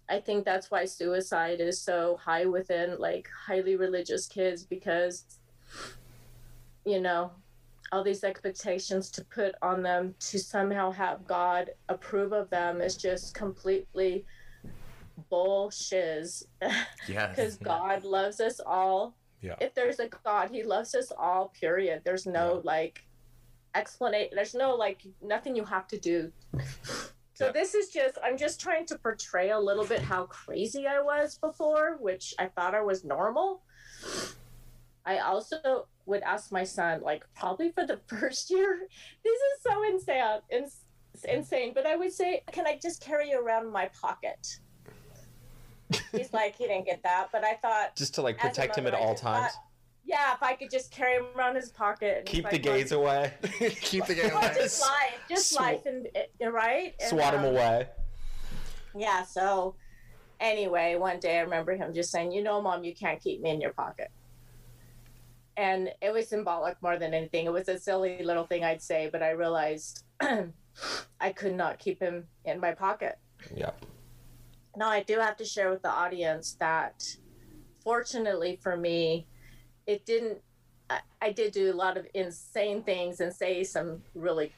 I 0.09 0.19
think 0.19 0.45
that's 0.45 0.69
why 0.71 0.85
suicide 0.85 1.59
is 1.61 1.81
so 1.81 2.17
high 2.23 2.45
within 2.45 2.97
like 2.99 3.27
highly 3.47 3.75
religious 3.75 4.27
kids 4.27 4.63
because 4.63 5.25
you 6.85 6.99
know 7.01 7.31
all 7.91 8.03
these 8.03 8.23
expectations 8.23 9.09
to 9.09 9.23
put 9.25 9.55
on 9.63 9.81
them 9.81 10.13
to 10.19 10.37
somehow 10.37 10.91
have 10.91 11.25
God 11.25 11.71
approve 11.89 12.33
of 12.33 12.49
them 12.51 12.81
is 12.81 12.95
just 12.95 13.33
completely 13.33 14.25
bullshiz 15.31 16.43
Yes. 17.07 17.29
because 17.35 17.55
God 17.63 18.03
loves 18.03 18.39
us 18.39 18.59
all 18.65 19.15
Yeah. 19.41 19.55
if 19.59 19.73
there's 19.73 19.99
a 19.99 20.07
God, 20.07 20.49
He 20.51 20.63
loves 20.63 20.93
us 20.95 21.11
all. 21.17 21.49
Period. 21.59 22.01
There's 22.05 22.25
no 22.25 22.55
Yeah. 22.55 22.61
like 22.63 23.03
explanation. 23.75 24.31
There's 24.35 24.55
no 24.55 24.75
like 24.75 25.01
nothing 25.21 25.55
you 25.55 25.65
have 25.65 25.87
to 25.89 25.99
do. 25.99 26.31
so 27.33 27.45
Yeah. 27.45 27.51
this 27.51 27.73
is 27.73 27.89
just 27.89 28.17
I'm 28.23 28.37
just 28.37 28.59
trying 28.59 28.85
to 28.87 28.97
portray 28.97 29.49
a 29.51 29.59
little 29.59 29.85
bit 29.85 30.01
how 30.01 30.25
crazy 30.25 30.87
I 30.87 31.01
was 31.01 31.37
before, 31.37 31.97
which 31.99 32.33
I 32.39 32.47
thought 32.47 32.75
I 32.75 32.81
was 32.81 33.03
normal. 33.03 33.61
I 35.05 35.19
also 35.19 35.87
would 36.05 36.21
ask 36.23 36.51
my 36.51 36.63
son, 36.63 37.01
like 37.01 37.23
probably 37.35 37.71
for 37.71 37.85
the 37.85 37.97
first 38.07 38.49
year, 38.51 38.79
this 39.23 39.39
is 39.39 39.63
so 39.63 39.83
insane, 39.83 40.39
ins- 40.51 40.85
insane. 41.27 41.71
But 41.73 41.85
I 41.85 41.95
would 41.95 42.11
say, 42.11 42.43
can 42.51 42.67
I 42.67 42.77
just 42.81 43.01
carry 43.01 43.29
you 43.31 43.43
around 43.43 43.65
in 43.67 43.71
my 43.71 43.89
pocket? 43.99 44.59
He's 46.11 46.31
like, 46.33 46.55
he 46.55 46.67
didn't 46.67 46.85
get 46.85 47.01
that, 47.03 47.29
but 47.31 47.43
I 47.43 47.55
thought 47.55 47.95
Just 47.95 48.13
to 48.15 48.21
like 48.21 48.37
protect 48.37 48.75
him 48.77 48.85
at 48.85 48.93
I 48.93 48.99
all 48.99 49.13
just 49.13 49.23
thought, 49.23 49.41
times. 49.41 49.53
Yeah, 50.05 50.33
if 50.33 50.41
I 50.41 50.53
could 50.53 50.71
just 50.71 50.91
carry 50.91 51.15
him 51.17 51.25
around 51.35 51.55
his 51.55 51.71
pocket. 51.71 52.19
and 52.19 52.25
Keep 52.25 52.45
the 52.45 52.55
like, 52.55 52.63
gays 52.63 52.91
away. 52.91 53.33
Keep 53.81 54.05
the 54.05 54.15
Well, 54.33 54.37
away. 54.37 54.53
just 54.55 54.81
life, 54.81 55.19
just 55.29 55.49
Sw- 55.51 55.59
life, 55.59 55.85
and 55.85 56.07
uh, 56.43 56.51
right. 56.51 56.95
And, 56.99 57.09
Swat 57.09 57.33
him 57.33 57.41
um, 57.41 57.45
away. 57.47 57.87
Yeah. 58.97 59.23
So, 59.23 59.75
anyway, 60.39 60.95
one 60.95 61.19
day 61.19 61.37
I 61.37 61.41
remember 61.41 61.75
him 61.75 61.93
just 61.93 62.11
saying, 62.11 62.31
"You 62.31 62.43
know, 62.43 62.61
mom, 62.61 62.83
you 62.83 62.95
can't 62.95 63.21
keep 63.21 63.41
me 63.41 63.51
in 63.51 63.61
your 63.61 63.73
pocket." 63.73 64.09
And 65.57 65.89
it 66.01 66.13
was 66.13 66.29
symbolic 66.29 66.81
more 66.81 66.97
than 66.97 67.13
anything. 67.13 67.45
It 67.45 67.51
was 67.51 67.67
a 67.67 67.77
silly 67.77 68.23
little 68.23 68.45
thing 68.45 68.63
I'd 68.63 68.81
say, 68.81 69.09
but 69.11 69.21
I 69.21 69.31
realized 69.31 70.05
I 71.19 71.31
could 71.35 71.53
not 71.53 71.79
keep 71.79 71.99
him 72.01 72.27
in 72.45 72.61
my 72.61 72.71
pocket. 72.71 73.17
Yeah. 73.53 73.71
Now, 74.77 74.87
I 74.89 75.03
do 75.03 75.19
have 75.19 75.35
to 75.37 75.43
share 75.45 75.69
with 75.69 75.81
the 75.81 75.89
audience 75.89 76.55
that 76.61 77.03
fortunately 77.83 78.57
for 78.61 78.77
me, 78.77 79.27
it 79.89 80.05
didn't, 80.05 80.37
I, 80.87 80.99
I 81.19 81.31
did 81.31 81.51
do 81.51 81.71
a 81.71 81.73
lot 81.73 81.97
of 81.97 82.05
insane 82.13 82.83
things 82.83 83.21
and 83.21 83.33
say 83.33 83.63
some 83.63 84.03
really 84.13 84.51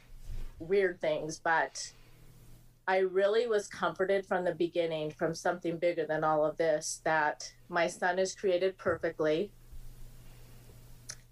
weird 0.60 1.00
things, 1.00 1.40
but 1.42 1.94
I 2.86 2.98
really 2.98 3.48
was 3.48 3.70
comforted 3.70 4.26
from 4.26 4.44
the 4.44 4.54
beginning 4.54 5.12
from 5.12 5.34
something 5.34 5.78
bigger 5.78 6.06
than 6.06 6.26
all 6.26 6.46
of 6.46 6.58
this 6.58 7.00
that 7.06 7.54
my 7.70 7.88
son 7.88 8.20
is 8.20 8.36
created 8.36 8.78
perfectly. 8.78 9.52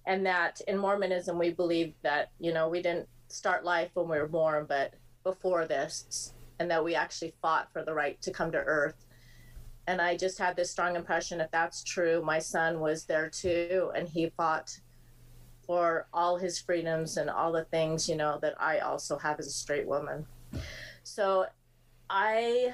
And 0.06 0.26
that 0.26 0.62
in 0.66 0.78
Mormonism, 0.78 1.38
we 1.38 1.50
believe 1.50 1.94
that, 2.02 2.32
you 2.40 2.54
know, 2.54 2.70
we 2.70 2.82
didn't 2.82 3.10
start 3.28 3.66
life 3.66 3.90
when 3.96 4.08
we 4.08 4.18
were 4.18 4.30
born, 4.30 4.66
but 4.66 4.94
before 5.26 5.66
this, 5.66 6.34
and 6.58 6.72
that 6.72 6.86
we 6.86 6.96
actually 6.96 7.34
fought 7.42 7.68
for 7.74 7.84
the 7.84 7.94
right 7.94 8.20
to 8.22 8.32
come 8.32 8.54
to 8.54 8.60
earth. 8.60 9.06
And 9.90 10.00
I 10.00 10.16
just 10.16 10.38
had 10.38 10.56
this 10.56 10.70
strong 10.70 10.96
impression 10.96 11.42
if 11.42 11.50
that's 11.50 11.84
true, 11.84 12.22
my 12.22 12.38
son 12.38 12.80
was 12.80 13.06
there 13.06 13.28
too, 13.28 13.92
and 13.96 14.08
he 14.08 14.30
fought 14.38 14.80
for 15.66 16.08
all 16.14 16.38
his 16.38 16.60
freedoms 16.60 17.18
and 17.18 17.28
all 17.28 17.52
the 17.52 17.64
things, 17.64 18.08
you 18.08 18.16
know, 18.16 18.38
that 18.44 18.54
I 18.62 18.80
also 18.80 19.18
have 19.18 19.40
as 19.40 19.48
a 19.48 19.52
straight 19.52 19.88
woman. 19.88 20.28
So 21.02 21.48
I 22.08 22.72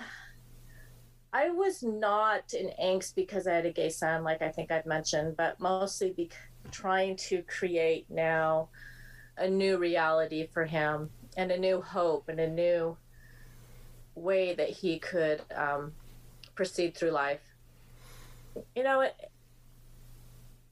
I 1.31 1.51
was 1.51 1.81
not 1.83 2.53
in 2.53 2.69
angst 2.83 3.15
because 3.15 3.47
I 3.47 3.53
had 3.53 3.65
a 3.65 3.71
gay 3.71 3.89
son, 3.89 4.25
like 4.25 4.41
I 4.41 4.49
think 4.49 4.69
I've 4.69 4.85
mentioned, 4.85 5.37
but 5.37 5.57
mostly 5.61 6.11
be- 6.11 6.29
trying 6.69 7.15
to 7.29 7.43
create 7.43 8.07
now 8.09 8.67
a 9.37 9.47
new 9.47 9.77
reality 9.77 10.49
for 10.53 10.65
him 10.65 11.11
and 11.37 11.49
a 11.49 11.57
new 11.57 11.79
hope 11.79 12.27
and 12.27 12.41
a 12.41 12.49
new 12.49 12.97
way 14.15 14.53
that 14.53 14.69
he 14.69 14.99
could 14.99 15.41
um, 15.55 15.93
proceed 16.55 16.97
through 16.97 17.11
life. 17.11 17.41
You 18.75 18.83
know, 18.83 19.01
it, 19.01 19.13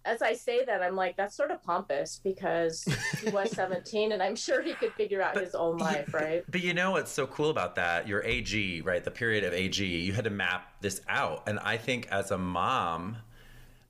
as 0.05 0.21
I 0.21 0.33
say 0.33 0.65
that, 0.65 0.81
I'm 0.81 0.95
like, 0.95 1.15
that's 1.15 1.35
sort 1.35 1.51
of 1.51 1.63
pompous 1.63 2.19
because 2.23 2.85
he 3.21 3.29
was 3.29 3.51
17 3.55 4.11
and 4.11 4.21
I'm 4.21 4.35
sure 4.35 4.61
he 4.61 4.73
could 4.73 4.93
figure 4.93 5.21
out 5.21 5.37
his 5.37 5.55
own 5.55 5.77
life, 5.77 6.13
right? 6.13 6.43
But 6.49 6.61
you 6.61 6.73
know 6.73 6.91
what's 6.91 7.11
so 7.11 7.27
cool 7.27 7.49
about 7.49 7.75
that? 7.75 8.07
Your 8.07 8.23
AG, 8.23 8.81
right? 8.81 9.03
The 9.03 9.11
period 9.11 9.43
of 9.43 9.53
AG, 9.53 9.83
you 9.83 10.13
had 10.13 10.25
to 10.25 10.29
map 10.29 10.81
this 10.81 11.01
out. 11.07 11.43
And 11.47 11.59
I 11.59 11.77
think 11.77 12.07
as 12.11 12.31
a 12.31 12.37
mom, 12.37 13.17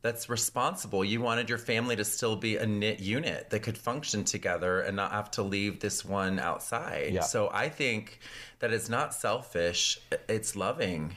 that's 0.04 0.30
responsible. 0.30 1.04
You 1.04 1.22
wanted 1.22 1.50
your 1.50 1.58
family 1.58 1.96
to 1.96 2.04
still 2.04 2.36
be 2.36 2.58
a 2.58 2.66
knit 2.66 3.00
unit 3.00 3.50
that 3.50 3.62
could 3.62 3.78
function 3.78 4.24
together 4.24 4.82
and 4.82 4.96
not 4.96 5.12
have 5.12 5.32
to 5.32 5.44
leave 5.44 5.80
this 5.80 6.04
one 6.04 6.40
outside. 6.40 7.14
Yeah. 7.14 7.22
So 7.22 7.50
I 7.52 7.70
think 7.70 8.20
that 8.60 8.72
it's 8.72 8.90
not 8.90 9.14
selfish, 9.14 10.00
it's 10.28 10.56
loving. 10.56 11.16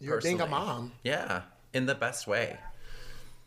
You're 0.00 0.20
being 0.20 0.40
a 0.40 0.46
mom. 0.46 0.92
Yeah, 1.04 1.42
in 1.74 1.86
the 1.86 1.94
best 1.94 2.26
way. 2.26 2.56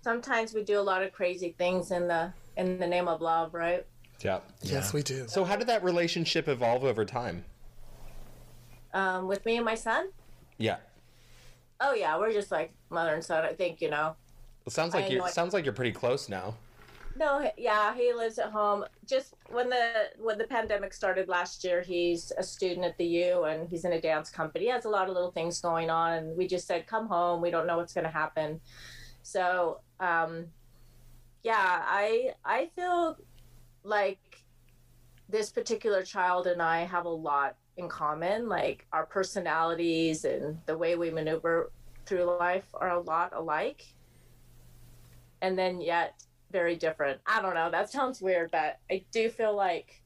Sometimes 0.03 0.53
we 0.53 0.63
do 0.63 0.79
a 0.79 0.81
lot 0.81 1.01
of 1.01 1.12
crazy 1.12 1.55
things 1.57 1.91
in 1.91 2.07
the 2.07 2.31
in 2.57 2.77
the 2.77 2.88
name 2.88 3.07
of 3.07 3.22
love, 3.22 3.53
right? 3.53 3.86
Yeah. 4.22 4.39
Yes, 4.62 4.93
we 4.93 5.01
do. 5.03 5.25
So 5.27 5.43
how 5.43 5.55
did 5.55 5.67
that 5.67 5.83
relationship 5.83 6.48
evolve 6.48 6.83
over 6.83 7.03
time? 7.03 7.43
Um, 8.93 9.27
with 9.27 9.43
me 9.45 9.57
and 9.57 9.65
my 9.65 9.75
son. 9.75 10.10
Yeah. 10.57 10.77
Oh 11.81 11.93
yeah, 11.93 12.17
we're 12.17 12.31
just 12.31 12.51
like 12.51 12.72
mother 12.89 13.13
and 13.15 13.24
son. 13.24 13.43
I 13.43 13.53
think 13.53 13.81
you 13.81 13.89
know. 13.89 14.15
It 14.65 14.72
sounds 14.72 14.93
I 14.95 15.00
like 15.01 15.12
you 15.12 15.17
know 15.17 15.25
it- 15.25 15.33
sounds 15.33 15.53
like 15.53 15.65
you're 15.65 15.74
pretty 15.74 15.91
close 15.91 16.29
now. 16.29 16.55
No, 17.15 17.48
yeah, 17.58 17.93
he 17.96 18.12
lives 18.12 18.39
at 18.39 18.51
home. 18.51 18.86
Just 19.05 19.36
when 19.51 19.70
the 19.70 20.10
when 20.17 20.38
the 20.38 20.46
pandemic 20.46 20.93
started 20.93 21.27
last 21.27 21.63
year, 21.63 21.82
he's 21.82 22.32
a 22.38 22.43
student 22.43 22.86
at 22.86 22.98
the 22.98 23.05
U 23.05 23.43
and 23.43 23.70
he's 23.70 23.86
in 23.86 23.93
a 23.93 24.01
dance 24.01 24.32
company. 24.32 24.65
He 24.65 24.72
has 24.72 24.86
a 24.86 24.89
lot 24.89 25.08
of 25.08 25.13
little 25.13 25.32
things 25.32 25.62
going 25.62 25.89
on, 25.89 26.36
we 26.36 26.48
just 26.48 26.65
said, 26.65 26.88
"Come 26.88 27.08
home. 27.08 27.41
We 27.41 27.51
don't 27.51 27.67
know 27.67 27.77
what's 27.77 27.93
going 27.93 28.05
to 28.05 28.10
happen." 28.10 28.60
So, 29.22 29.82
um, 30.00 30.48
yeah, 31.43 31.84
I 31.86 32.34
I 32.43 32.70
feel 32.75 33.17
like 33.84 34.43
this 35.29 35.51
particular 35.51 36.03
child 36.03 36.48
and 36.48 36.62
I 36.62 36.82
have 36.86 37.05
a 37.05 37.10
lot 37.10 37.55
in 37.77 37.89
common. 37.89 38.50
Like 38.50 38.88
our 38.91 39.05
personalities 39.05 40.25
and 40.25 40.60
the 40.65 40.77
way 40.77 40.96
we 40.96 41.12
maneuver 41.12 41.72
through 42.05 42.24
life 42.39 42.67
are 42.74 42.89
a 42.89 43.00
lot 43.00 43.34
alike, 43.36 43.86
and 45.43 45.58
then 45.58 45.79
yet 45.79 46.24
very 46.53 46.77
different. 46.77 47.19
I 47.27 47.41
don't 47.41 47.55
know. 47.55 47.69
That 47.69 47.89
sounds 47.91 48.22
weird, 48.22 48.51
but 48.51 48.79
I 48.89 49.03
do 49.12 49.29
feel 49.29 49.53
like 49.53 50.01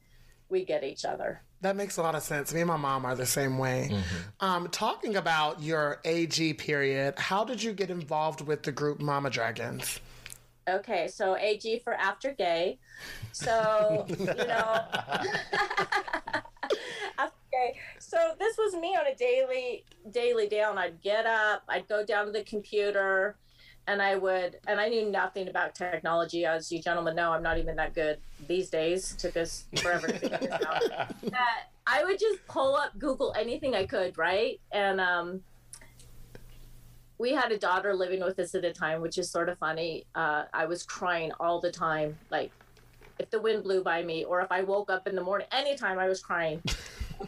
we 0.48 0.64
get 0.64 0.82
each 0.82 1.04
other. 1.04 1.42
That 1.60 1.76
makes 1.76 1.96
a 1.96 2.02
lot 2.02 2.14
of 2.14 2.22
sense. 2.22 2.52
Me 2.54 2.60
and 2.60 2.68
my 2.68 2.76
mom 2.76 3.04
are 3.04 3.14
the 3.14 3.26
same 3.26 3.58
way. 3.58 4.02
Um, 4.40 4.68
talking 4.70 5.16
about 5.16 5.60
your 5.62 6.00
AG 6.04 6.54
period, 6.54 7.18
how 7.18 7.44
did 7.44 7.62
you 7.62 7.72
get 7.72 7.90
involved 7.90 8.40
with 8.40 8.62
the 8.62 8.72
group 8.72 9.00
Mama 9.00 9.28
Dragons? 9.30 10.00
Okay, 10.68 11.08
so 11.08 11.36
AG 11.36 11.80
for 11.80 11.94
after 11.94 12.32
gay. 12.32 12.78
So, 13.32 14.06
you 14.08 14.26
know, 14.26 14.34
after 17.18 17.42
gay. 17.50 17.74
So 17.98 18.34
this 18.38 18.56
was 18.56 18.74
me 18.74 18.96
on 18.96 19.06
a 19.06 19.14
daily 19.14 19.84
daily 20.10 20.48
down. 20.48 20.78
I'd 20.78 21.00
get 21.02 21.26
up, 21.26 21.62
I'd 21.68 21.88
go 21.88 22.04
down 22.04 22.26
to 22.26 22.32
the 22.32 22.44
computer, 22.44 23.36
and 23.88 24.02
I 24.02 24.16
would 24.16 24.58
and 24.68 24.78
I 24.78 24.88
knew 24.88 25.10
nothing 25.10 25.48
about 25.48 25.74
technology. 25.74 26.44
As 26.44 26.70
you 26.70 26.80
gentlemen 26.80 27.16
know, 27.16 27.32
I'm 27.32 27.42
not 27.42 27.58
even 27.58 27.74
that 27.76 27.94
good 27.94 28.18
these 28.46 28.68
days. 28.68 29.14
Took 29.16 29.36
us 29.36 29.64
forever 29.76 30.06
to 30.06 30.18
figure 30.18 30.38
this 30.38 30.50
out. 30.50 30.82
That 31.22 31.70
I 31.86 32.04
would 32.04 32.20
just 32.20 32.46
pull 32.46 32.76
up 32.76 32.96
Google 32.98 33.34
anything 33.36 33.74
I 33.74 33.86
could, 33.86 34.16
right? 34.18 34.60
And 34.70 35.00
um 35.00 35.40
we 37.16 37.32
had 37.32 37.50
a 37.50 37.58
daughter 37.58 37.94
living 37.94 38.22
with 38.22 38.38
us 38.38 38.54
at 38.54 38.62
the 38.62 38.72
time, 38.72 39.00
which 39.00 39.18
is 39.18 39.28
sort 39.28 39.48
of 39.48 39.58
funny. 39.58 40.04
Uh, 40.14 40.44
I 40.54 40.66
was 40.66 40.84
crying 40.84 41.32
all 41.40 41.60
the 41.60 41.72
time, 41.72 42.16
like 42.30 42.52
if 43.18 43.28
the 43.30 43.40
wind 43.40 43.64
blew 43.64 43.82
by 43.82 44.04
me 44.04 44.22
or 44.22 44.40
if 44.40 44.52
I 44.52 44.62
woke 44.62 44.88
up 44.88 45.08
in 45.08 45.16
the 45.16 45.22
morning, 45.22 45.48
anytime 45.50 45.98
I 45.98 46.06
was 46.06 46.20
crying. 46.20 46.62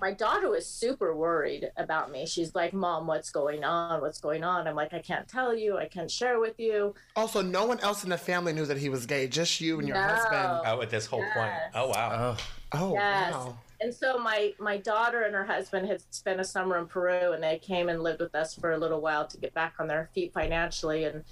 My 0.01 0.13
daughter 0.13 0.49
was 0.51 0.67
super 0.67 1.17
worried 1.17 1.71
about 1.77 2.11
me. 2.11 2.27
She's 2.27 2.55
like, 2.55 2.73
Mom, 2.73 3.07
what's 3.07 3.31
going 3.31 3.65
on? 3.65 4.01
What's 4.01 4.21
going 4.21 4.45
on? 4.45 4.69
I'm 4.69 4.77
like, 4.77 4.95
I 4.95 5.01
can't 5.01 5.27
tell 5.27 5.55
you. 5.55 5.79
I 5.79 5.87
can't 5.89 6.11
share 6.11 6.39
with 6.39 6.59
you. 6.59 6.95
Also, 7.17 7.43
no 7.43 7.65
one 7.67 7.81
else 7.81 8.05
in 8.05 8.11
the 8.11 8.19
family 8.19 8.53
knew 8.53 8.67
that 8.67 8.79
he 8.79 8.89
was 8.89 9.05
gay, 9.07 9.27
just 9.27 9.61
you 9.61 9.79
and 9.79 9.89
your 9.89 9.97
No. 9.97 10.03
husband. 10.03 10.61
Oh, 10.65 10.81
at 10.81 10.91
this 10.91 11.07
whole 11.07 11.25
point. 11.33 11.53
Oh 11.75 11.89
wow. 11.89 12.37
Oh, 12.37 12.37
Oh, 12.73 12.93
Yes. 12.95 13.33
wow. 13.33 13.59
And 13.81 13.93
so 13.95 14.19
my 14.19 14.53
my 14.61 14.77
daughter 14.77 15.23
and 15.23 15.35
her 15.35 15.45
husband 15.45 15.89
had 15.89 16.03
spent 16.11 16.39
a 16.41 16.45
summer 16.45 16.79
in 16.79 16.87
Peru, 16.87 17.33
and 17.33 17.43
they 17.43 17.59
came 17.59 17.89
and 17.89 18.03
lived 18.03 18.21
with 18.21 18.35
us 18.35 18.55
for 18.55 18.73
a 18.73 18.79
little 18.79 19.01
while 19.01 19.27
to 19.27 19.39
get 19.39 19.55
back 19.55 19.75
on 19.81 19.89
their 19.89 20.11
feet 20.15 20.33
financially. 20.35 21.05
And 21.05 21.25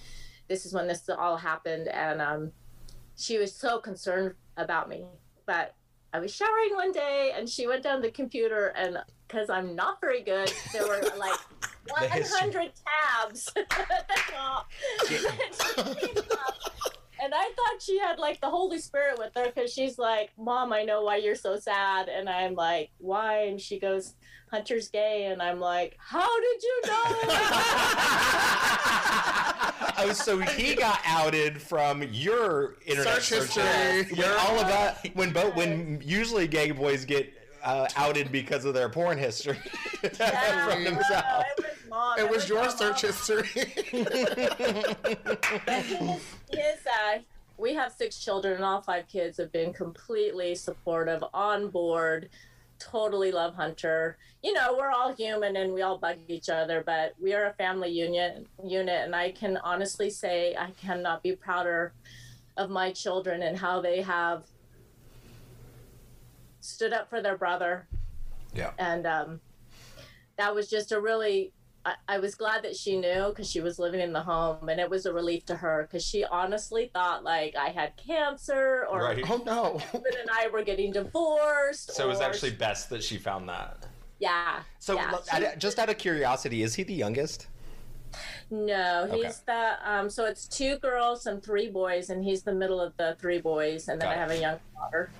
this 0.49 0.65
is 0.67 0.73
when 0.73 0.89
this 0.89 1.09
all 1.11 1.37
happened, 1.37 1.89
and 1.89 2.21
um, 2.21 2.53
she 3.17 3.39
was 3.39 3.55
so 3.55 3.79
concerned 3.79 4.35
about 4.57 4.89
me. 4.89 5.05
But 5.47 5.75
I 6.13 6.21
was 6.21 6.35
showering 6.35 6.75
one 6.75 6.93
day, 6.93 7.33
and 7.37 7.49
she 7.49 7.67
went 7.67 7.83
down 7.83 8.01
the 8.01 8.11
computer, 8.11 8.69
and 8.69 8.99
because 9.27 9.51
I'm 9.51 9.77
not 9.77 10.01
very 10.01 10.23
good, 10.23 10.53
there 10.73 10.87
were 10.87 11.03
like 11.19 11.39
The 11.89 11.95
100 11.95 12.73
tabs 12.85 13.51
at 13.57 13.69
the 13.69 14.15
top. 14.33 14.71
And 17.21 17.35
I 17.35 17.51
thought 17.57 17.83
she 17.83 17.99
had 17.99 18.19
like 18.19 18.41
the 18.41 18.51
Holy 18.51 18.79
Spirit 18.79 19.19
with 19.19 19.33
her 19.35 19.47
because 19.47 19.73
she's 19.73 19.99
like, 19.99 20.31
Mom, 20.39 20.73
I 20.73 20.85
know 20.85 21.03
why 21.03 21.17
you're 21.17 21.35
so 21.35 21.59
sad. 21.59 22.09
And 22.09 22.29
I'm 22.29 22.55
like, 22.55 22.91
Why? 22.99 23.47
And 23.47 23.61
she 23.61 23.81
goes, 23.81 24.15
Hunter's 24.53 24.89
gay. 24.89 25.27
And 25.27 25.43
I'm 25.43 25.59
like, 25.61 25.97
How 25.99 26.29
did 26.41 26.63
you 26.63 26.83
know? 26.87 27.15
oh, 29.99 30.13
so 30.13 30.39
he 30.39 30.75
got 30.75 31.01
outed 31.07 31.61
from 31.61 32.03
your 32.05 32.77
internet 32.87 33.23
Search 33.23 33.49
search 33.51 33.65
history. 33.65 34.17
When 34.17 34.31
all 34.41 34.59
of 34.59 34.69
that, 34.69 35.09
when 35.15 35.33
both, 35.33 35.55
when 35.57 36.01
usually 36.05 36.47
gay 36.49 36.71
boys 36.71 37.05
get 37.05 37.33
uh, 37.65 37.87
outed 37.97 38.31
because 38.33 38.65
of 38.65 38.75
their 38.75 38.89
porn 38.89 39.19
history 39.19 39.59
Yeah, 40.21 40.67
from 40.69 40.85
no, 40.85 40.91
themselves. 40.91 41.45
it 41.59 41.65
was 41.65 41.91
mom. 41.91 42.19
It 42.19 42.31
was 42.31 42.49
your 42.49 42.63
mom. 42.65 42.77
search 42.77 43.01
history. 43.03 43.49
But 45.67 45.85
his, 45.85 46.21
his, 46.51 46.87
uh, 46.87 47.19
we 47.59 47.75
have 47.75 47.93
six 47.93 48.19
children, 48.19 48.55
and 48.55 48.65
all 48.65 48.81
five 48.83 49.09
kids 49.09 49.37
have 49.39 49.51
been 49.53 49.73
completely 49.73 50.55
supportive, 50.55 51.23
on 51.35 51.69
board, 51.71 52.29
totally 52.79 53.33
love 53.33 53.55
Hunter. 53.55 54.19
You 54.43 54.53
know, 54.53 54.77
we're 54.79 54.91
all 54.91 55.13
human 55.15 55.57
and 55.57 55.73
we 55.73 55.83
all 55.83 55.99
bug 55.99 56.17
each 56.29 56.49
other, 56.49 56.83
but 56.85 57.15
we 57.21 57.35
are 57.35 57.47
a 57.47 57.53
family 57.55 57.91
union 57.91 58.47
unit, 58.65 59.05
and 59.05 59.15
I 59.15 59.33
can 59.33 59.57
honestly 59.59 60.11
say 60.11 60.55
I 60.57 60.71
cannot 60.81 61.23
be 61.23 61.35
prouder 61.37 61.93
of 62.57 62.71
my 62.71 62.93
children 62.93 63.43
and 63.43 63.57
how 63.57 63.81
they 63.81 64.03
have 64.03 64.45
stood 66.61 66.93
up 66.93 67.09
for 67.09 67.23
their 67.23 67.37
brother 67.37 67.87
Yeah. 68.53 68.73
and 68.79 69.07
um, 69.07 69.41
that 70.37 70.55
was 70.55 70.69
just 70.69 70.93
a 70.93 71.01
really 71.01 71.53
I, 71.89 72.17
I 72.17 72.19
was 72.19 72.35
glad 72.35 72.63
that 72.65 72.77
she 72.77 72.97
knew 72.99 73.29
because 73.31 73.51
she 73.51 73.61
was 73.61 73.79
living 73.79 74.01
in 74.01 74.13
the 74.13 74.21
home 74.23 74.69
and 74.69 74.79
it 74.81 74.91
was 74.91 75.07
a 75.07 75.13
relief 75.13 75.45
to 75.47 75.57
her 75.57 75.87
because 75.89 76.05
she 76.05 76.25
honestly 76.25 76.91
thought 76.93 77.25
like 77.25 77.55
i 77.57 77.69
had 77.69 77.93
cancer 77.97 78.87
or 78.91 79.03
Right. 79.03 79.25
oh 79.31 79.43
no. 79.47 79.79
husband 79.93 80.15
and 80.21 80.31
i 80.31 80.49
were 80.49 80.63
getting 80.63 80.93
divorced 80.93 81.93
So 81.95 82.05
it 82.05 82.09
was 82.09 82.21
actually 82.21 82.51
best 82.53 82.91
that 82.91 83.03
she 83.03 83.17
found 83.19 83.49
that. 83.49 83.87
yeah 84.19 84.61
So, 84.79 84.95
yeah. 84.97 85.11
look, 85.13 85.25
just 85.59 85.79
out 85.79 85.89
of 85.89 85.99
curiosity, 85.99 86.63
is 86.63 86.75
he 86.75 86.83
the 86.83 86.95
youngest? 86.95 87.47
no 88.51 89.07
Okay. 89.11 89.25
he's 89.25 89.41
the 89.41 89.77
um 89.85 90.09
so 90.09 90.25
it's 90.25 90.47
two 90.49 90.79
girls 90.79 91.27
and 91.27 91.43
three 91.43 91.69
boys 91.71 92.09
and 92.11 92.25
he's 92.25 92.43
the 92.43 92.55
middle 92.55 92.81
of 92.81 92.93
the 92.97 93.17
three 93.21 93.41
boys 93.41 93.89
and 93.89 94.01
then 94.01 94.09
Got 94.09 94.13
i 94.13 94.15
it. 94.17 94.19
have 94.25 94.31
a 94.31 94.39
young 94.41 94.59
daughter 94.75 95.11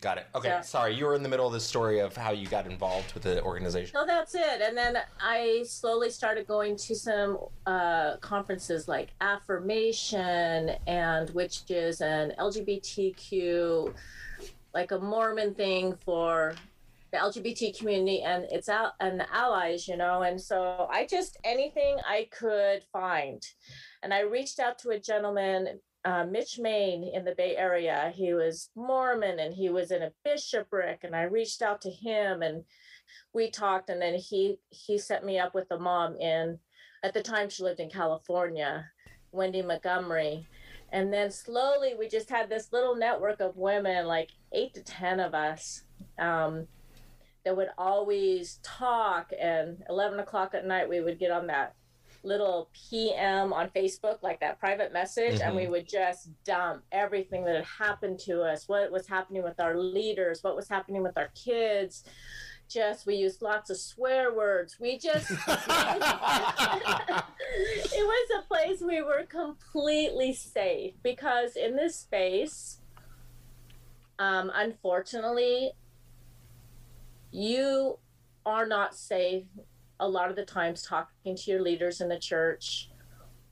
Got 0.00 0.18
it. 0.18 0.26
Okay, 0.34 0.58
So- 0.60 0.62
sorry, 0.62 0.94
you 0.94 1.06
were 1.06 1.14
in 1.14 1.22
the 1.22 1.28
middle 1.28 1.46
of 1.46 1.52
the 1.52 1.60
story 1.60 1.98
of 1.98 2.16
how 2.16 2.30
you 2.30 2.46
got 2.46 2.66
involved 2.66 3.12
with 3.14 3.24
the 3.24 3.42
organization. 3.42 3.92
So 3.92 4.06
that's 4.06 4.34
it. 4.34 4.60
And 4.62 4.76
then 4.76 4.98
I 5.20 5.64
slowly 5.66 6.10
started 6.10 6.46
going 6.46 6.76
to 6.76 6.94
some 6.94 7.38
uh, 7.66 8.16
conferences 8.18 8.86
like 8.86 9.10
Affirmation 9.20 10.70
and 10.86 11.30
Witches 11.30 12.00
and 12.00 12.32
LGBTQ, 12.38 13.92
like 14.72 14.92
a 14.92 14.98
Mormon 14.98 15.54
thing 15.54 15.96
for 16.04 16.54
the 17.10 17.16
LGBT 17.16 17.76
community 17.76 18.22
and 18.22 18.44
its 18.52 18.68
out 18.68 18.92
and 19.00 19.18
the 19.18 19.34
allies, 19.34 19.88
you 19.88 19.96
know. 19.96 20.22
And 20.22 20.40
so 20.40 20.86
I 20.92 21.06
just 21.06 21.38
anything 21.42 21.96
I 22.06 22.28
could 22.30 22.84
find, 22.92 23.42
and 24.02 24.12
I 24.12 24.20
reached 24.20 24.60
out 24.60 24.78
to 24.80 24.90
a 24.90 25.00
gentleman 25.00 25.80
uh, 26.04 26.24
Mitch 26.24 26.58
Mayne 26.58 27.04
in 27.04 27.24
the 27.24 27.34
Bay 27.34 27.56
Area. 27.56 28.12
He 28.14 28.32
was 28.32 28.70
Mormon 28.74 29.38
and 29.40 29.54
he 29.54 29.68
was 29.68 29.90
in 29.90 30.02
a 30.02 30.12
bishopric, 30.24 31.04
and 31.04 31.14
I 31.14 31.22
reached 31.22 31.62
out 31.62 31.80
to 31.82 31.90
him 31.90 32.42
and 32.42 32.64
we 33.32 33.50
talked, 33.50 33.90
and 33.90 34.00
then 34.00 34.14
he 34.14 34.58
he 34.70 34.98
set 34.98 35.24
me 35.24 35.38
up 35.38 35.54
with 35.54 35.70
a 35.70 35.78
mom 35.78 36.16
in. 36.16 36.58
At 37.02 37.14
the 37.14 37.22
time, 37.22 37.48
she 37.48 37.62
lived 37.62 37.80
in 37.80 37.90
California, 37.90 38.86
Wendy 39.32 39.62
Montgomery, 39.62 40.46
and 40.92 41.12
then 41.12 41.30
slowly 41.30 41.94
we 41.98 42.08
just 42.08 42.28
had 42.28 42.48
this 42.48 42.72
little 42.72 42.96
network 42.96 43.40
of 43.40 43.56
women, 43.56 44.06
like 44.06 44.30
eight 44.52 44.74
to 44.74 44.82
ten 44.82 45.20
of 45.20 45.34
us. 45.34 45.82
Um, 46.18 46.66
that 47.44 47.56
would 47.56 47.70
always 47.78 48.60
talk. 48.62 49.32
And 49.40 49.82
11 49.88 50.18
o'clock 50.18 50.54
at 50.54 50.66
night, 50.66 50.88
we 50.88 51.00
would 51.00 51.18
get 51.18 51.30
on 51.30 51.46
that 51.46 51.74
little 52.22 52.70
PM 52.90 53.52
on 53.52 53.70
Facebook, 53.70 54.18
like 54.22 54.40
that 54.40 54.58
private 54.58 54.92
message, 54.92 55.40
and 55.40 55.54
we 55.54 55.64
Mhm. 55.64 55.70
would 55.70 55.88
just 55.88 56.30
dump 56.44 56.84
everything 56.92 57.44
that 57.44 57.56
had 57.56 57.64
happened 57.64 58.18
to 58.20 58.42
us, 58.42 58.68
what 58.68 58.90
was 58.90 59.06
happening 59.06 59.42
with 59.42 59.60
our 59.60 59.76
leaders, 59.76 60.42
what 60.42 60.56
was 60.56 60.68
happening 60.68 61.02
with 61.02 61.16
our 61.16 61.28
kids. 61.34 62.04
Just 62.68 63.06
we 63.06 63.14
used 63.14 63.40
lots 63.40 63.70
of 63.70 63.78
swear 63.78 64.32
words. 64.32 64.78
We 64.78 64.98
just 64.98 65.30
it 65.30 65.38
was 68.04 68.30
a 68.38 68.42
place 68.46 68.82
we 68.82 69.00
were 69.00 69.24
completely 69.24 70.34
safe 70.34 70.94
because 71.02 71.56
in 71.56 71.76
this 71.76 71.96
space, 71.96 72.80
um, 74.18 74.50
unfortunately, 74.54 75.72
you 77.30 77.98
are 78.44 78.66
not 78.66 78.94
safe 78.94 79.44
a 80.00 80.08
lot 80.08 80.30
of 80.30 80.36
the 80.36 80.44
times 80.44 80.82
talking 80.82 81.34
to 81.36 81.50
your 81.50 81.60
leaders 81.62 82.00
in 82.00 82.08
the 82.08 82.18
church 82.18 82.90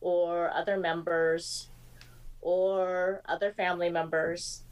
or 0.00 0.50
other 0.52 0.76
members 0.76 1.70
or 2.40 3.22
other 3.26 3.52
family 3.52 3.90
members. 3.90 4.62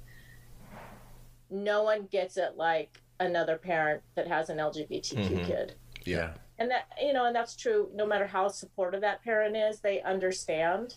No 1.51 1.83
one 1.83 2.07
gets 2.07 2.37
it 2.37 2.57
like 2.57 3.01
another 3.21 3.57
parent 3.57 4.03
that 4.15 4.27
has 4.29 4.51
an 4.51 4.59
LGBTQ 4.59 5.17
Mhm. 5.31 5.47
kid 5.47 5.75
Yeah. 6.05 6.35
and 6.59 6.71
that 6.71 6.87
you 7.01 7.13
know 7.13 7.27
and 7.27 7.35
that's 7.35 7.55
true 7.57 7.89
no 7.95 8.05
matter 8.07 8.27
how 8.27 8.49
supportive 8.49 9.01
that 9.03 9.23
parent 9.23 9.57
is 9.57 9.81
they 9.81 10.01
understand 10.03 10.97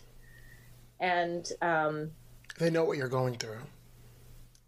and 1.00 1.52
um 1.62 2.12
they 2.60 2.70
know 2.72 2.84
what 2.86 2.98
you're 2.98 3.08
going 3.08 3.38
through. 3.38 3.62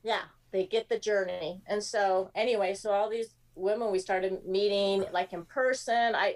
yeah 0.04 0.24
they 0.52 0.66
get 0.66 0.90
the 0.90 0.98
journey 1.00 1.62
and 1.68 1.84
so 1.84 2.30
anyway 2.36 2.74
so 2.74 2.92
all 2.92 3.10
these 3.10 3.34
women 3.60 3.92
we 3.92 4.00
started 4.00 4.46
meeting 4.46 5.06
like 5.12 5.34
in 5.34 5.44
person 5.46 6.16
i 6.16 6.36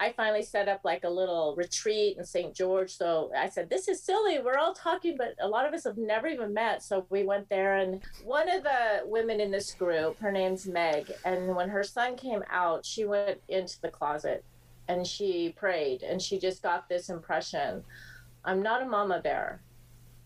i 0.00 0.12
finally 0.12 0.42
set 0.42 0.68
up 0.68 0.80
like 0.84 1.04
a 1.04 1.08
little 1.08 1.54
retreat 1.56 2.16
in 2.18 2.24
st 2.24 2.54
george 2.54 2.90
so 2.96 3.30
i 3.36 3.48
said 3.48 3.70
this 3.70 3.88
is 3.88 4.02
silly 4.02 4.38
we're 4.40 4.58
all 4.58 4.74
talking 4.74 5.16
but 5.16 5.34
a 5.40 5.48
lot 5.48 5.66
of 5.66 5.72
us 5.72 5.84
have 5.84 5.96
never 5.96 6.26
even 6.26 6.52
met 6.52 6.82
so 6.82 7.06
we 7.10 7.22
went 7.22 7.48
there 7.48 7.78
and 7.78 8.02
one 8.24 8.48
of 8.48 8.62
the 8.62 9.02
women 9.04 9.40
in 9.40 9.50
this 9.50 9.72
group 9.74 10.18
her 10.18 10.32
name's 10.32 10.66
meg 10.66 11.12
and 11.24 11.54
when 11.54 11.68
her 11.68 11.82
son 11.82 12.16
came 12.16 12.42
out 12.50 12.84
she 12.84 13.04
went 13.04 13.40
into 13.48 13.80
the 13.80 13.88
closet 13.88 14.44
and 14.88 15.06
she 15.06 15.54
prayed 15.56 16.02
and 16.02 16.20
she 16.20 16.38
just 16.38 16.62
got 16.62 16.88
this 16.88 17.08
impression 17.08 17.82
i'm 18.44 18.62
not 18.62 18.82
a 18.82 18.86
mama 18.86 19.20
bear 19.20 19.60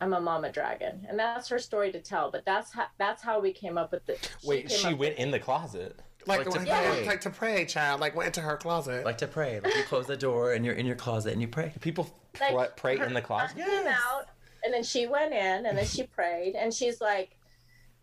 I'm 0.01 0.13
a 0.13 0.21
mama 0.21 0.53
dragon, 0.53 1.05
and 1.09 1.19
that's 1.19 1.49
her 1.49 1.59
story 1.59 1.91
to 1.93 2.01
tell. 2.01 2.31
But 2.31 2.45
that's 2.45 2.73
how 2.73 2.87
that's 2.99 3.23
how 3.23 3.41
we 3.41 3.53
came 3.53 3.77
up 3.77 3.91
with 3.91 4.09
it. 4.09 4.31
Wait, 4.45 4.71
she 4.71 4.95
went 4.95 5.17
in 5.17 5.31
the 5.31 5.41
closet. 5.41 6.01
Like, 6.27 6.41
Like 6.41 6.51
to 6.51 6.59
like, 6.59 6.69
pray. 6.69 7.07
like 7.07 7.21
to 7.23 7.31
pray, 7.31 7.65
child. 7.65 8.01
Like 8.01 8.15
went 8.15 8.27
into 8.27 8.41
her 8.41 8.57
closet. 8.57 9.05
Like 9.05 9.19
to 9.19 9.27
pray. 9.27 9.61
Like 9.61 9.75
you 9.77 9.83
close 9.85 10.07
the 10.07 10.17
door 10.17 10.53
and 10.53 10.65
you're 10.65 10.75
in 10.75 10.85
your 10.85 10.97
closet 10.97 11.33
and 11.33 11.41
you 11.41 11.49
pray. 11.49 11.73
People 11.81 12.11
Like, 12.41 12.77
pr- 12.77 12.81
pray 12.81 12.97
her- 12.99 13.07
in 13.07 13.15
the 13.15 13.23
closet. 13.23 13.57
Came 13.57 13.87
out, 13.87 14.27
and 14.65 14.75
then 14.75 14.83
she 14.85 15.07
went 15.07 15.33
in, 15.33 15.65
and 15.67 15.79
then 15.79 15.87
she 15.87 16.03
prayed, 16.03 16.55
and 16.55 16.73
she's 16.75 17.01
like, 17.01 17.37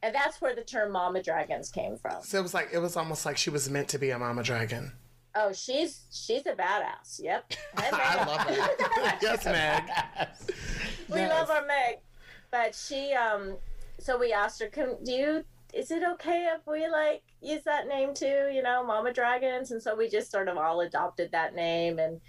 and 0.02 0.14
that's 0.16 0.42
where 0.42 0.56
the 0.56 0.64
term 0.64 0.92
"mama 0.92 1.22
dragons" 1.22 1.70
came 1.70 1.98
from. 1.98 2.22
so 2.24 2.40
it 2.40 2.42
was 2.42 2.54
like 2.54 2.70
it 2.72 2.80
was 2.80 2.96
almost 2.98 3.26
like 3.26 3.38
she 3.38 3.50
was 3.50 3.70
meant 3.70 3.90
to 3.90 3.98
be 4.00 4.10
a 4.12 4.18
mama 4.20 4.42
dragon. 4.44 4.92
Oh, 5.36 5.52
she's 5.52 6.02
she's 6.12 6.46
a 6.46 6.54
badass. 6.54 7.20
Yep. 7.20 7.54
Hey, 7.80 7.90
I 7.92 8.26
love 8.26 8.42
her. 8.42 9.18
yes, 9.22 9.46
Meg. 9.46 9.84
we 11.10 11.18
Yes. 11.20 11.30
love 11.32 11.50
our 11.52 11.66
Meg, 11.68 11.98
but 12.52 12.74
she 12.74 13.12
um, 13.14 13.58
so 14.00 14.18
we 14.18 14.32
asked 14.34 14.62
her, 14.62 14.68
"Can 14.68 14.96
do 15.04 15.12
you? 15.12 15.46
Is 15.76 15.92
it 15.92 16.04
okay 16.14 16.50
if 16.56 16.66
we 16.66 16.88
like 16.88 17.22
use 17.42 17.64
that 17.66 17.88
name 17.88 18.14
too? 18.14 18.50
You 18.52 18.64
know, 18.64 18.84
Mama 18.84 19.12
Dragons?" 19.14 19.72
And 19.72 19.84
so 19.84 19.96
we 19.96 20.10
just 20.10 20.32
sort 20.32 20.48
of 20.48 20.58
all 20.58 20.82
adopted 20.82 21.32
that 21.32 21.54
name 21.56 22.00
and. 22.00 22.22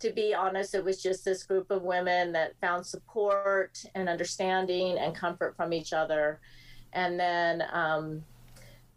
To 0.00 0.10
be 0.10 0.32
honest, 0.32 0.74
it 0.74 0.82
was 0.82 1.02
just 1.02 1.26
this 1.26 1.42
group 1.42 1.70
of 1.70 1.82
women 1.82 2.32
that 2.32 2.58
found 2.58 2.86
support 2.86 3.84
and 3.94 4.08
understanding 4.08 4.96
and 4.96 5.14
comfort 5.14 5.54
from 5.56 5.74
each 5.74 5.92
other. 5.92 6.40
And 6.94 7.20
then 7.20 7.62
um, 7.70 8.24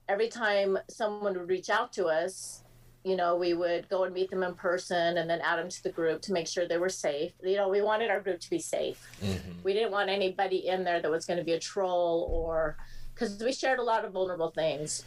every 0.07 0.29
time 0.29 0.79
someone 0.89 1.33
would 1.37 1.49
reach 1.49 1.69
out 1.69 1.91
to 1.93 2.05
us, 2.05 2.63
you 3.03 3.17
know, 3.17 3.35
we 3.35 3.53
would 3.53 3.89
go 3.89 4.05
and 4.05 4.13
meet 4.13 4.29
them 4.29 4.43
in 4.43 4.55
person 4.55 5.17
and 5.17 5.29
then 5.29 5.41
add 5.41 5.57
them 5.59 5.67
to 5.67 5.83
the 5.83 5.91
group 5.91 6.21
to 6.21 6.31
make 6.31 6.47
sure 6.47 6.65
they 6.69 6.77
were 6.77 6.87
safe. 6.87 7.33
You 7.43 7.57
know, 7.57 7.67
we 7.67 7.81
wanted 7.81 8.09
our 8.09 8.21
group 8.21 8.39
to 8.39 8.49
be 8.49 8.59
safe. 8.59 9.05
Mhm. 9.21 9.61
We 9.61 9.73
didn't 9.73 9.91
want 9.91 10.09
anybody 10.09 10.67
in 10.67 10.85
there 10.85 11.01
that 11.01 11.11
was 11.11 11.25
going 11.25 11.39
to 11.39 11.43
be 11.43 11.51
a 11.51 11.59
troll 11.59 12.29
or 12.31 12.77
because 13.13 13.41
we 13.43 13.53
shared 13.53 13.79
a 13.79 13.83
lot 13.83 14.05
of 14.05 14.11
vulnerable 14.13 14.51
things. 14.51 15.03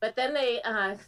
But 0.00 0.16
then 0.16 0.32
they, 0.34 0.60
uh, 0.62 0.94
a 0.94 0.98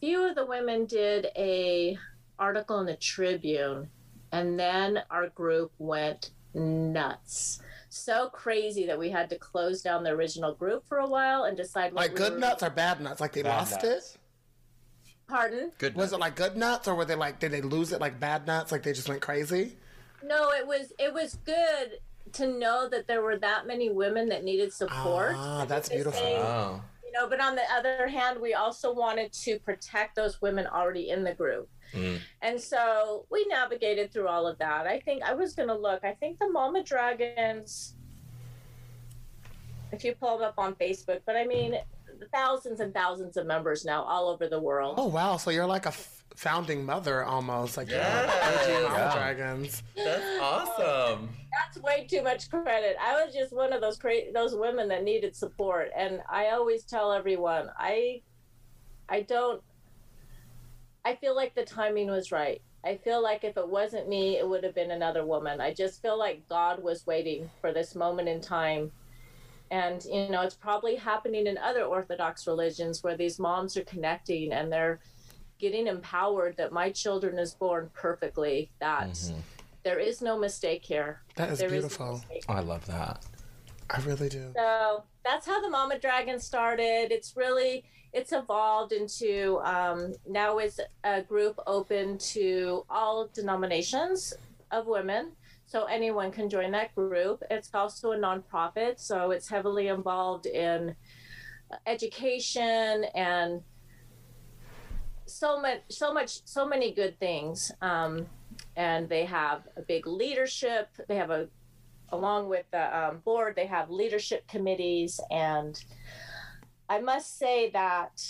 few 0.00 0.28
of 0.28 0.34
the 0.34 0.46
women 0.46 0.86
did 0.86 1.26
a 1.36 1.98
article 2.38 2.80
in 2.80 2.86
the 2.86 2.96
Tribune, 2.96 3.90
and 4.32 4.58
then 4.58 5.02
our 5.10 5.28
group 5.28 5.72
went 5.78 6.30
nuts. 6.54 7.60
So 7.90 8.28
crazy 8.28 8.86
that 8.86 8.98
we 8.98 9.10
had 9.10 9.28
to 9.30 9.36
close 9.36 9.82
down 9.82 10.04
the 10.04 10.10
original 10.10 10.54
group 10.54 10.86
for 10.88 10.98
a 10.98 11.06
while 11.06 11.44
and 11.44 11.56
decide 11.56 11.92
what 11.92 12.02
Like 12.02 12.12
we 12.12 12.16
good 12.18 12.32
were- 12.34 12.38
nuts 12.38 12.62
or 12.62 12.70
bad 12.70 13.00
nuts? 13.00 13.20
Like 13.20 13.32
they 13.32 13.42
Bad 13.42 13.56
lost 13.58 13.82
nuts. 13.82 13.84
it? 14.14 14.18
Pardon? 15.26 15.72
Good. 15.78 15.94
Was 15.94 16.12
it 16.12 16.18
like 16.20 16.34
good 16.36 16.56
nuts 16.56 16.88
or 16.88 16.94
were 16.94 17.04
they 17.04 17.14
like 17.14 17.38
did 17.40 17.50
they 17.52 17.60
lose 17.62 17.92
it 17.92 18.00
like 18.00 18.18
bad 18.18 18.46
nuts? 18.46 18.72
Like 18.72 18.82
they 18.82 18.92
just 18.92 19.08
went 19.08 19.20
crazy? 19.20 19.76
No, 20.24 20.50
it 20.52 20.66
was 20.66 20.92
it 20.98 21.12
was 21.14 21.34
good 21.44 21.98
to 22.32 22.46
know 22.46 22.88
that 22.88 23.06
there 23.06 23.22
were 23.22 23.38
that 23.38 23.66
many 23.66 23.90
women 23.90 24.28
that 24.28 24.44
needed 24.44 24.72
support. 24.72 25.34
Ah, 25.36 25.64
that's 25.66 25.88
beautiful. 25.88 26.12
say, 26.20 26.36
Oh. 26.38 26.80
you 27.04 27.10
know, 27.12 27.28
but 27.28 27.40
on 27.40 27.56
the 27.56 27.62
other 27.72 28.06
hand, 28.08 28.40
we 28.40 28.54
also 28.54 28.94
wanted 28.94 29.32
to 29.32 29.58
protect 29.60 30.14
those 30.16 30.40
women 30.40 30.66
already 30.66 31.10
in 31.10 31.24
the 31.24 31.34
group. 31.34 31.68
Mm. 31.92 32.20
And 32.42 32.60
so 32.60 33.26
we 33.30 33.44
navigated 33.48 34.12
through 34.12 34.28
all 34.28 34.46
of 34.46 34.58
that. 34.58 34.86
I 34.86 35.00
think 35.00 35.24
I 35.24 35.34
was 35.34 35.54
going 35.54 35.68
to 35.68 35.74
look. 35.74 36.04
I 36.04 36.12
think 36.14 36.38
the 36.38 36.48
Mama 36.48 36.84
Dragons, 36.84 37.94
if 39.92 40.04
you 40.04 40.14
pull 40.14 40.38
them 40.38 40.48
up 40.48 40.54
on 40.58 40.74
Facebook, 40.76 41.20
but 41.26 41.36
I 41.36 41.44
mean, 41.46 41.74
thousands 42.32 42.78
and 42.78 42.94
thousands 42.94 43.36
of 43.36 43.46
members 43.46 43.84
now 43.84 44.04
all 44.04 44.28
over 44.28 44.46
the 44.48 44.60
world. 44.60 44.94
Oh 44.98 45.06
wow, 45.08 45.36
so 45.36 45.50
you're 45.50 45.66
like 45.66 45.86
a 45.86 45.88
f- 45.88 46.22
founding 46.36 46.84
mother 46.86 47.24
almost. 47.24 47.76
Like 47.76 47.88
Yes. 47.90 48.68
you're 48.68 48.82
like 48.82 48.90
OG 48.92 48.92
Mama 48.92 48.98
Yeah. 49.04 49.12
Dragons. 49.14 49.82
That's 49.96 50.40
awesome. 50.40 51.28
That's 51.28 51.49
way 51.82 52.06
too 52.08 52.22
much 52.22 52.50
credit. 52.50 52.96
I 53.00 53.24
was 53.24 53.34
just 53.34 53.52
one 53.52 53.72
of 53.72 53.80
those 53.80 53.98
cra- 53.98 54.32
those 54.32 54.54
women 54.54 54.88
that 54.88 55.04
needed 55.04 55.34
support, 55.36 55.90
and 55.96 56.20
I 56.30 56.48
always 56.50 56.84
tell 56.84 57.12
everyone, 57.12 57.70
I, 57.78 58.22
I 59.08 59.22
don't. 59.22 59.62
I 61.04 61.16
feel 61.16 61.34
like 61.34 61.54
the 61.54 61.64
timing 61.64 62.10
was 62.10 62.30
right. 62.30 62.60
I 62.84 62.96
feel 62.96 63.22
like 63.22 63.44
if 63.44 63.56
it 63.56 63.68
wasn't 63.68 64.08
me, 64.08 64.38
it 64.38 64.48
would 64.48 64.64
have 64.64 64.74
been 64.74 64.90
another 64.90 65.24
woman. 65.24 65.60
I 65.60 65.72
just 65.72 66.00
feel 66.02 66.18
like 66.18 66.48
God 66.48 66.82
was 66.82 67.06
waiting 67.06 67.50
for 67.60 67.72
this 67.72 67.94
moment 67.94 68.28
in 68.28 68.40
time. 68.40 68.90
And, 69.70 70.04
you 70.04 70.28
know, 70.28 70.40
it's 70.42 70.54
probably 70.56 70.96
happening 70.96 71.46
in 71.46 71.56
other 71.58 71.82
Orthodox 71.84 72.46
religions 72.46 73.02
where 73.04 73.16
these 73.16 73.38
moms 73.38 73.76
are 73.76 73.84
connecting 73.84 74.52
and 74.52 74.72
they're 74.72 74.98
getting 75.58 75.86
empowered 75.86 76.56
that 76.56 76.72
my 76.72 76.90
children 76.90 77.38
is 77.38 77.54
born 77.54 77.90
perfectly, 77.94 78.70
that 78.80 79.10
Mhm. 79.10 79.42
There 79.82 79.98
is 79.98 80.20
no 80.20 80.38
mistake 80.38 80.84
here. 80.84 81.22
That 81.36 81.50
is 81.50 81.58
There 81.58 81.68
is 81.68 81.72
no 81.72 81.78
beautiful. 81.80 82.12
mistake. 82.12 82.44
I 82.48 82.60
love 82.60 82.84
that. 82.86 83.24
I 83.88 84.00
really 84.02 84.28
do. 84.28 84.52
So 84.56 85.04
that's 85.24 85.46
how 85.46 85.60
the 85.60 85.68
Mama 85.70 85.98
Dragon 85.98 86.38
started. 86.38 87.08
It's 87.10 87.36
really 87.36 87.84
it's 88.12 88.32
evolved 88.32 88.92
into 88.92 89.60
um, 89.64 90.12
now 90.26 90.58
it's 90.58 90.80
a 91.04 91.22
group 91.22 91.58
open 91.66 92.18
to 92.18 92.84
all 92.90 93.28
denominations 93.32 94.34
of 94.70 94.86
women. 94.86 95.32
So 95.66 95.84
anyone 95.84 96.32
can 96.32 96.50
join 96.50 96.72
that 96.72 96.92
group. 96.96 97.42
It's 97.50 97.70
also 97.72 98.12
a 98.12 98.16
nonprofit, 98.16 98.98
so 98.98 99.30
it's 99.30 99.48
heavily 99.48 99.86
involved 99.86 100.46
in 100.46 100.96
education 101.86 103.04
and 103.14 103.62
so 105.26 105.60
much, 105.60 105.82
so 105.88 106.12
much, 106.12 106.40
so 106.44 106.66
many 106.66 106.92
good 106.92 107.18
things. 107.20 107.70
Um, 107.80 108.26
and 108.76 109.08
they 109.08 109.24
have 109.24 109.66
a 109.76 109.82
big 109.82 110.06
leadership. 110.06 110.88
They 111.08 111.16
have 111.16 111.30
a 111.30 111.48
along 112.12 112.48
with 112.48 112.66
the 112.72 112.98
um, 112.98 113.18
board, 113.24 113.54
they 113.56 113.66
have 113.66 113.90
leadership 113.90 114.46
committees. 114.48 115.20
And 115.30 115.82
I 116.88 117.00
must 117.00 117.38
say 117.38 117.70
that 117.70 118.22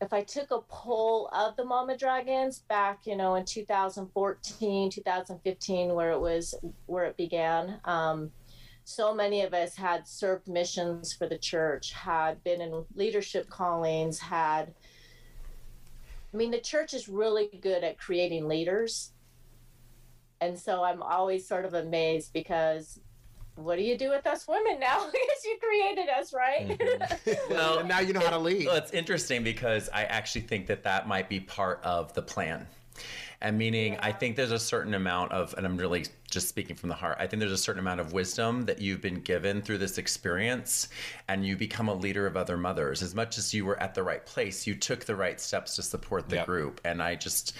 if 0.00 0.12
I 0.12 0.22
took 0.22 0.50
a 0.50 0.60
poll 0.68 1.28
of 1.32 1.56
the 1.56 1.64
Mama 1.64 1.96
Dragons 1.96 2.60
back, 2.60 3.00
you 3.06 3.16
know, 3.16 3.34
in 3.34 3.44
2014, 3.44 4.90
2015, 4.90 5.94
where 5.94 6.10
it 6.10 6.20
was, 6.20 6.54
where 6.86 7.04
it 7.04 7.16
began, 7.16 7.80
um, 7.84 8.30
so 8.84 9.14
many 9.14 9.42
of 9.42 9.52
us 9.52 9.76
had 9.76 10.08
served 10.08 10.48
missions 10.48 11.12
for 11.12 11.28
the 11.28 11.38
church, 11.38 11.92
had 11.92 12.42
been 12.42 12.60
in 12.60 12.84
leadership 12.94 13.48
callings, 13.48 14.18
had, 14.18 14.74
I 16.32 16.36
mean, 16.36 16.50
the 16.50 16.60
church 16.60 16.94
is 16.94 17.08
really 17.08 17.50
good 17.60 17.82
at 17.82 17.98
creating 17.98 18.48
leaders 18.48 19.12
and 20.40 20.58
so 20.58 20.82
I'm 20.82 21.02
always 21.02 21.46
sort 21.46 21.64
of 21.64 21.74
amazed 21.74 22.32
because 22.32 22.98
what 23.56 23.76
do 23.76 23.82
you 23.82 23.98
do 23.98 24.08
with 24.08 24.26
us 24.26 24.48
women 24.48 24.80
now? 24.80 24.98
because 25.12 25.44
you 25.44 25.58
created 25.60 26.08
us, 26.08 26.32
right? 26.32 26.68
Mm-hmm. 26.68 27.32
Well, 27.50 27.84
now 27.84 28.00
you 28.00 28.12
know 28.12 28.20
how 28.20 28.30
to 28.30 28.38
lead. 28.38 28.66
Well, 28.66 28.76
it's 28.76 28.92
interesting 28.92 29.42
because 29.42 29.88
I 29.92 30.04
actually 30.04 30.42
think 30.42 30.66
that 30.68 30.82
that 30.84 31.06
might 31.06 31.28
be 31.28 31.40
part 31.40 31.80
of 31.84 32.14
the 32.14 32.22
plan. 32.22 32.66
And 33.42 33.56
meaning, 33.56 33.96
I 34.00 34.12
think 34.12 34.36
there's 34.36 34.50
a 34.52 34.58
certain 34.58 34.92
amount 34.92 35.32
of, 35.32 35.54
and 35.56 35.64
I'm 35.66 35.76
really 35.78 36.04
just 36.30 36.48
speaking 36.48 36.76
from 36.76 36.90
the 36.90 36.94
heart, 36.94 37.16
I 37.18 37.26
think 37.26 37.40
there's 37.40 37.52
a 37.52 37.56
certain 37.58 37.80
amount 37.80 38.00
of 38.00 38.12
wisdom 38.12 38.66
that 38.66 38.80
you've 38.82 39.00
been 39.00 39.20
given 39.20 39.62
through 39.62 39.78
this 39.78 39.96
experience, 39.96 40.88
and 41.26 41.46
you 41.46 41.56
become 41.56 41.88
a 41.88 41.94
leader 41.94 42.26
of 42.26 42.36
other 42.36 42.58
mothers. 42.58 43.02
As 43.02 43.14
much 43.14 43.38
as 43.38 43.54
you 43.54 43.64
were 43.64 43.80
at 43.82 43.94
the 43.94 44.02
right 44.02 44.24
place, 44.26 44.66
you 44.66 44.74
took 44.74 45.06
the 45.06 45.16
right 45.16 45.40
steps 45.40 45.76
to 45.76 45.82
support 45.82 46.28
the 46.28 46.36
Yep. 46.36 46.46
group. 46.46 46.80
And 46.84 47.02
I 47.02 47.14
just, 47.14 47.54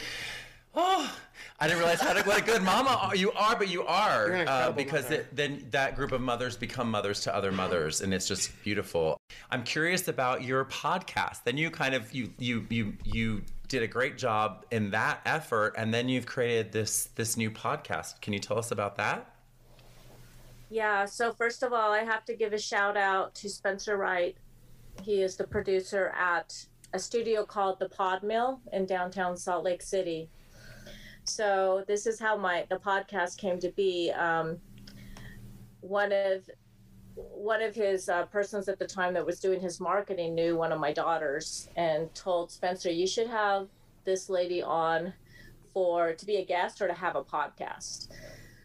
oh, 0.74 1.10
I 1.58 1.66
didn't 1.66 1.78
realize 1.78 2.00
how 2.02 2.12
to, 2.12 2.22
what 2.24 2.38
a 2.38 2.44
good 2.44 2.62
mama 2.62 3.12
you 3.14 3.32
are, 3.32 3.56
but 3.56 3.68
you 3.68 3.84
are. 3.86 4.34
Uh, 4.46 4.72
because 4.72 5.10
it, 5.10 5.34
then 5.34 5.66
that 5.70 5.96
group 5.96 6.12
of 6.12 6.20
mothers 6.20 6.56
become 6.58 6.90
mothers 6.90 7.20
to 7.20 7.34
other 7.34 7.52
mothers 7.52 8.00
and 8.02 8.12
it's 8.14 8.26
just 8.28 8.50
beautiful 8.62 9.16
i'm 9.50 9.62
curious 9.62 10.08
about 10.08 10.42
your 10.42 10.64
podcast 10.66 11.42
then 11.44 11.56
you 11.56 11.70
kind 11.70 11.94
of 11.94 12.12
you 12.14 12.32
you 12.38 12.66
you 12.70 12.92
you 13.04 13.42
did 13.70 13.82
a 13.82 13.88
great 13.88 14.18
job 14.18 14.66
in 14.70 14.90
that 14.90 15.22
effort 15.24 15.74
and 15.78 15.94
then 15.94 16.08
you've 16.08 16.26
created 16.26 16.72
this 16.72 17.08
this 17.14 17.38
new 17.38 17.50
podcast 17.50 18.20
can 18.20 18.34
you 18.34 18.38
tell 18.38 18.58
us 18.58 18.70
about 18.70 18.96
that 18.96 19.32
Yeah, 20.72 21.04
so 21.04 21.32
first 21.32 21.64
of 21.64 21.72
all, 21.72 21.90
I 21.90 22.04
have 22.04 22.24
to 22.26 22.34
give 22.34 22.52
a 22.52 22.58
shout 22.58 22.96
out 22.96 23.34
to 23.34 23.48
Spencer 23.48 23.96
Wright. 23.96 24.36
He 25.02 25.20
is 25.20 25.36
the 25.36 25.46
producer 25.46 26.12
at 26.16 26.64
a 26.92 26.98
studio 26.98 27.44
called 27.44 27.80
The 27.80 27.88
Pod 27.88 28.22
Mill 28.22 28.60
in 28.72 28.86
downtown 28.86 29.36
Salt 29.36 29.64
Lake 29.64 29.82
City. 29.82 30.30
So 31.24 31.84
this 31.88 32.06
is 32.06 32.20
how 32.20 32.36
my 32.36 32.66
the 32.70 32.76
podcast 32.76 33.36
came 33.36 33.58
to 33.58 33.70
be. 33.70 34.12
Um, 34.12 34.58
one 35.80 36.12
of 36.12 36.48
one 37.34 37.62
of 37.62 37.74
his 37.74 38.08
uh, 38.08 38.26
persons 38.26 38.68
at 38.68 38.78
the 38.78 38.86
time 38.86 39.14
that 39.14 39.24
was 39.24 39.40
doing 39.40 39.60
his 39.60 39.80
marketing 39.80 40.34
knew 40.34 40.56
one 40.56 40.72
of 40.72 40.80
my 40.80 40.92
daughters 40.92 41.68
and 41.76 42.12
told 42.14 42.50
Spencer, 42.50 42.90
"You 42.90 43.06
should 43.06 43.28
have 43.28 43.68
this 44.04 44.28
lady 44.28 44.62
on 44.62 45.12
for 45.72 46.12
to 46.12 46.26
be 46.26 46.36
a 46.36 46.44
guest 46.44 46.80
or 46.80 46.88
to 46.88 46.94
have 46.94 47.16
a 47.16 47.22
podcast." 47.22 48.08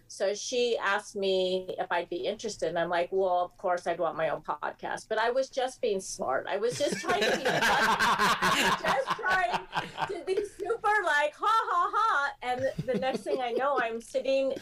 So 0.08 0.34
she 0.34 0.78
asked 0.78 1.18
me 1.18 1.76
if 1.78 1.92
I'd 1.92 2.10
be 2.10 2.26
interested, 2.28 2.70
and 2.70 2.80
I'm 2.80 2.90
like, 2.90 3.10
"Well, 3.12 3.44
of 3.44 3.58
course 3.58 3.86
I'd 3.86 4.00
want 4.00 4.16
my 4.16 4.30
own 4.30 4.42
podcast." 4.42 5.08
But 5.10 5.18
I 5.18 5.32
was 5.32 5.50
just 5.50 5.82
being 5.82 6.00
smart. 6.00 6.46
I 6.48 6.56
was 6.56 6.78
just 6.78 7.02
trying 7.02 7.22
to 7.22 7.38
be 7.38 7.44
just 7.44 9.08
trying 9.20 9.60
to 10.08 10.24
be 10.26 10.36
super 10.58 10.96
like 11.04 11.34
ha 11.36 11.58
ha 11.70 11.92
ha. 11.94 12.32
And 12.44 12.72
the 12.86 12.94
next 12.94 13.24
thing 13.24 13.42
I 13.42 13.52
know, 13.52 13.78
I'm 13.82 14.00
sitting, 14.00 14.54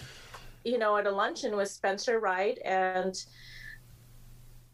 you 0.63 0.79
know, 0.79 0.97
at 0.97 1.05
a 1.05 1.11
luncheon 1.11 1.55
with 1.55 1.69
Spencer 1.69 2.19
Wright, 2.19 2.57
and 2.65 3.23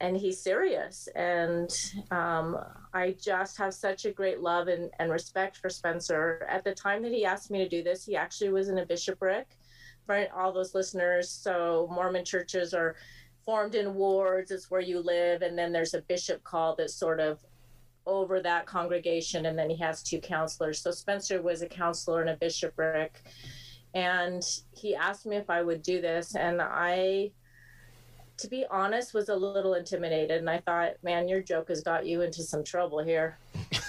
and 0.02 0.16
he's 0.16 0.40
serious. 0.42 1.08
And 1.16 1.70
um, 2.12 2.58
I 2.94 3.16
just 3.20 3.58
have 3.58 3.74
such 3.74 4.06
a 4.06 4.12
great 4.12 4.40
love 4.40 4.68
and, 4.68 4.90
and 5.00 5.12
respect 5.12 5.58
for 5.58 5.70
Spencer. 5.70 6.46
At 6.50 6.64
the 6.64 6.74
time 6.74 7.04
that 7.04 7.12
he 7.12 7.26
asked 7.26 7.52
me 7.52 7.60
to 7.60 7.70
do 7.70 7.84
this, 7.84 8.06
he 8.06 8.16
actually 8.16 8.50
was 8.50 8.70
in 8.70 8.80
a 8.80 8.86
bishopric. 8.86 9.58
For 10.06 10.26
all 10.36 10.52
those 10.52 10.74
listeners, 10.74 11.30
so 11.30 11.88
Mormon 11.92 12.26
churches 12.26 12.74
are 12.74 12.96
formed 13.46 13.76
in 13.76 13.94
wards. 13.94 14.50
It's 14.50 14.72
where 14.72 14.82
you 14.82 15.02
live, 15.02 15.44
and 15.44 15.58
then 15.58 15.72
there's 15.72 15.94
a 15.94 16.02
bishop 16.02 16.44
called 16.44 16.78
that's 16.78 16.96
sort 16.96 17.20
of 17.20 17.40
over 18.08 18.42
that 18.42 18.66
congregation, 18.66 19.46
and 19.46 19.58
then 19.58 19.70
he 19.70 19.78
has 19.78 20.02
two 20.02 20.20
counselors. 20.20 20.82
So 20.82 20.90
Spencer 20.90 21.42
was 21.42 21.62
a 21.62 21.68
counselor 21.68 22.24
in 22.24 22.30
a 22.30 22.36
bishopric, 22.38 23.22
and 23.94 24.42
he 24.72 24.96
asked 24.96 25.28
me 25.28 25.36
if 25.36 25.50
I 25.50 25.62
would 25.62 25.84
do 25.84 26.02
this, 26.02 26.36
and 26.36 26.60
I 26.60 27.32
to 28.40 28.48
be 28.48 28.66
honest, 28.72 29.14
was 29.14 29.30
a 29.30 29.36
little 29.36 29.74
intimidated. 29.74 30.40
And 30.40 30.50
I 30.50 30.60
thought, 30.60 30.94
man, 31.04 31.28
your 31.28 31.42
joke 31.42 31.68
has 31.70 31.82
got 31.82 32.06
you 32.06 32.22
into 32.22 32.42
some 32.42 32.64
trouble 32.64 33.00
here. 33.00 33.38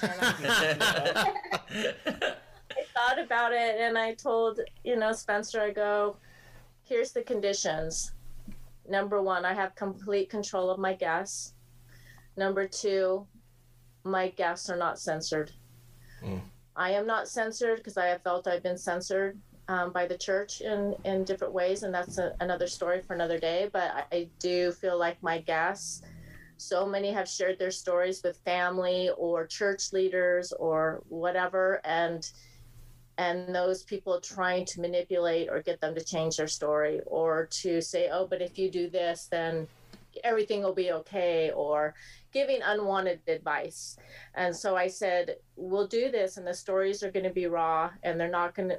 I, 0.02 0.76
I 1.70 2.84
thought 2.94 3.18
about 3.18 3.52
it 3.52 3.76
and 3.80 3.96
I 3.96 4.14
told, 4.14 4.60
you 4.84 4.96
know, 4.96 5.12
Spencer, 5.12 5.60
I 5.60 5.70
go, 5.70 6.16
here's 6.82 7.12
the 7.12 7.22
conditions. 7.22 8.12
Number 8.88 9.22
one, 9.22 9.44
I 9.44 9.54
have 9.54 9.74
complete 9.76 10.30
control 10.30 10.70
of 10.70 10.78
my 10.78 10.94
guests. 10.94 11.54
Number 12.36 12.66
two, 12.66 13.26
my 14.02 14.30
guests 14.30 14.68
are 14.68 14.76
not 14.76 14.98
censored. 14.98 15.52
Mm. 16.24 16.40
I 16.74 16.90
am 16.90 17.06
not 17.06 17.28
censored 17.28 17.78
because 17.78 17.96
I 17.96 18.06
have 18.06 18.22
felt 18.22 18.48
I've 18.48 18.62
been 18.62 18.78
censored 18.78 19.38
um, 19.70 19.92
by 19.92 20.04
the 20.04 20.18
church 20.18 20.61
in, 20.62 20.96
in 21.04 21.22
different 21.22 21.54
ways, 21.54 21.85
and 21.85 21.94
that's 21.94 22.18
a, 22.18 22.35
another 22.40 22.66
story 22.66 23.00
for 23.00 23.14
another 23.14 23.38
day. 23.38 23.70
But 23.72 23.88
I, 23.98 24.16
I 24.16 24.28
do 24.40 24.72
feel 24.72 24.98
like 24.98 25.22
my 25.22 25.38
guests, 25.38 26.02
so 26.56 26.85
many 26.85 27.12
have 27.12 27.28
shared 27.28 27.56
their 27.61 27.70
stories 27.70 28.20
with 28.24 28.37
family 28.44 29.11
or 29.16 29.46
church 29.46 29.92
leaders 29.92 30.52
or 30.52 31.02
whatever, 31.09 31.80
and 31.85 32.28
and 33.16 33.54
those 33.54 33.85
people 33.85 34.20
trying 34.20 34.64
to 34.64 34.80
manipulate 34.80 35.48
or 35.48 35.62
get 35.62 35.80
them 35.80 35.94
to 35.94 36.02
change 36.02 36.38
their 36.38 36.48
story 36.48 37.00
or 37.06 37.46
to 37.62 37.80
say, 37.80 38.09
oh, 38.11 38.26
but 38.26 38.40
if 38.40 38.59
you 38.59 38.70
do 38.70 38.88
this, 38.88 39.28
then 39.30 39.68
everything 40.24 40.62
will 40.62 40.74
be 40.74 40.90
okay, 40.90 41.52
or 41.54 41.94
giving 42.33 42.61
unwanted 42.62 43.20
advice. 43.28 43.96
And 44.35 44.56
so 44.56 44.74
I 44.74 44.88
said, 44.88 45.37
we'll 45.54 45.87
do 45.87 46.11
this, 46.11 46.38
and 46.38 46.46
the 46.46 46.54
stories 46.54 47.04
are 47.04 47.12
going 47.12 47.28
to 47.28 47.37
be 47.42 47.46
raw, 47.46 47.90
and 48.02 48.18
they're 48.18 48.38
not 48.40 48.54
going 48.56 48.70
to 48.70 48.78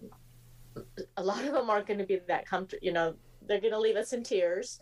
a 1.18 1.24
lot 1.24 1.44
of 1.46 1.54
them 1.54 1.70
aren't 1.70 1.88
going 1.88 2.00
to 2.00 2.06
be 2.06 2.20
that 2.28 2.46
comfortable. 2.46 2.86
You 2.86 2.94
know, 2.94 3.16
they're 3.48 3.62
going 3.62 3.74
to 3.74 3.80
leave 3.80 3.96
us 3.96 4.14
in 4.14 4.24
tears. 4.24 4.80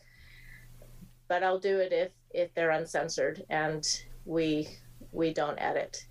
But 1.28 1.44
I'll 1.44 1.60
do 1.60 1.78
it 1.78 1.94
if 1.94 2.12
if 2.32 2.54
they're 2.54 2.72
uncensored 2.72 3.44
and 3.50 3.86
we 4.26 4.68
we 5.12 5.34
don't 5.34 5.60
edit. 5.60 6.06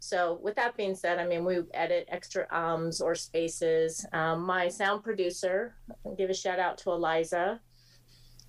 So 0.00 0.38
with 0.42 0.56
that 0.56 0.76
being 0.76 0.94
said, 0.94 1.18
I 1.18 1.26
mean 1.26 1.44
we 1.44 1.60
edit 1.72 2.06
extra 2.08 2.46
ums 2.50 3.00
or 3.00 3.14
spaces. 3.14 4.04
Um, 4.12 4.42
my 4.42 4.68
sound 4.68 5.02
producer, 5.02 5.76
I'll 6.04 6.14
give 6.14 6.28
a 6.28 6.34
shout 6.34 6.58
out 6.58 6.76
to 6.78 6.90
Eliza. 6.90 7.60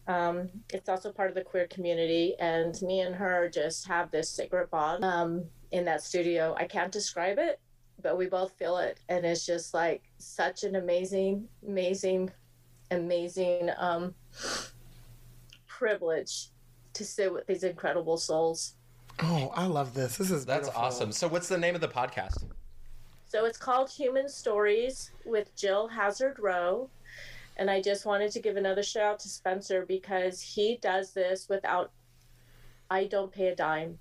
Um, 0.07 0.49
it's 0.69 0.89
also 0.89 1.11
part 1.11 1.29
of 1.29 1.35
the 1.35 1.43
queer 1.43 1.67
community, 1.67 2.35
and 2.39 2.79
me 2.81 2.99
and 3.01 3.15
her 3.15 3.49
just 3.49 3.87
have 3.87 4.11
this 4.11 4.29
sacred 4.29 4.69
bond 4.69 5.03
um, 5.03 5.45
in 5.71 5.85
that 5.85 6.03
studio. 6.03 6.55
I 6.57 6.65
can't 6.65 6.91
describe 6.91 7.39
it, 7.39 7.59
but 8.05 8.19
we 8.19 8.27
both 8.27 8.51
feel 8.53 8.77
it 8.77 8.99
and 9.09 9.25
it's 9.25 9.47
just 9.47 9.73
like 9.73 10.03
such 10.19 10.63
an 10.63 10.75
amazing 10.75 11.47
amazing 11.67 12.29
amazing 12.91 13.71
um 13.79 14.13
privilege 15.65 16.49
to 16.93 17.03
sit 17.03 17.33
with 17.33 17.47
these 17.47 17.63
incredible 17.63 18.15
souls 18.17 18.75
Oh, 19.23 19.49
I 19.55 19.65
love 19.65 19.93
this. 19.93 20.17
This 20.17 20.29
is 20.29 20.45
That's 20.45 20.67
beautiful. 20.67 20.81
awesome. 20.87 21.11
So, 21.13 21.29
what's 21.29 21.47
the 21.47 21.57
name 21.57 21.73
of 21.73 21.79
the 21.79 21.87
podcast? 21.87 22.43
so 23.27 23.45
it's 23.45 23.57
called 23.57 23.89
human 23.89 24.29
stories 24.29 25.11
with 25.25 25.53
jill 25.55 25.87
hazard 25.87 26.35
rowe 26.39 26.87
and 27.57 27.71
i 27.71 27.81
just 27.81 28.05
wanted 28.05 28.31
to 28.31 28.39
give 28.39 28.55
another 28.55 28.83
shout 28.83 29.03
out 29.13 29.19
to 29.19 29.27
spencer 29.27 29.83
because 29.85 30.39
he 30.41 30.77
does 30.81 31.11
this 31.11 31.49
without 31.49 31.91
i 32.91 33.03
don't 33.05 33.31
pay 33.31 33.47
a 33.47 33.55
dime 33.55 33.97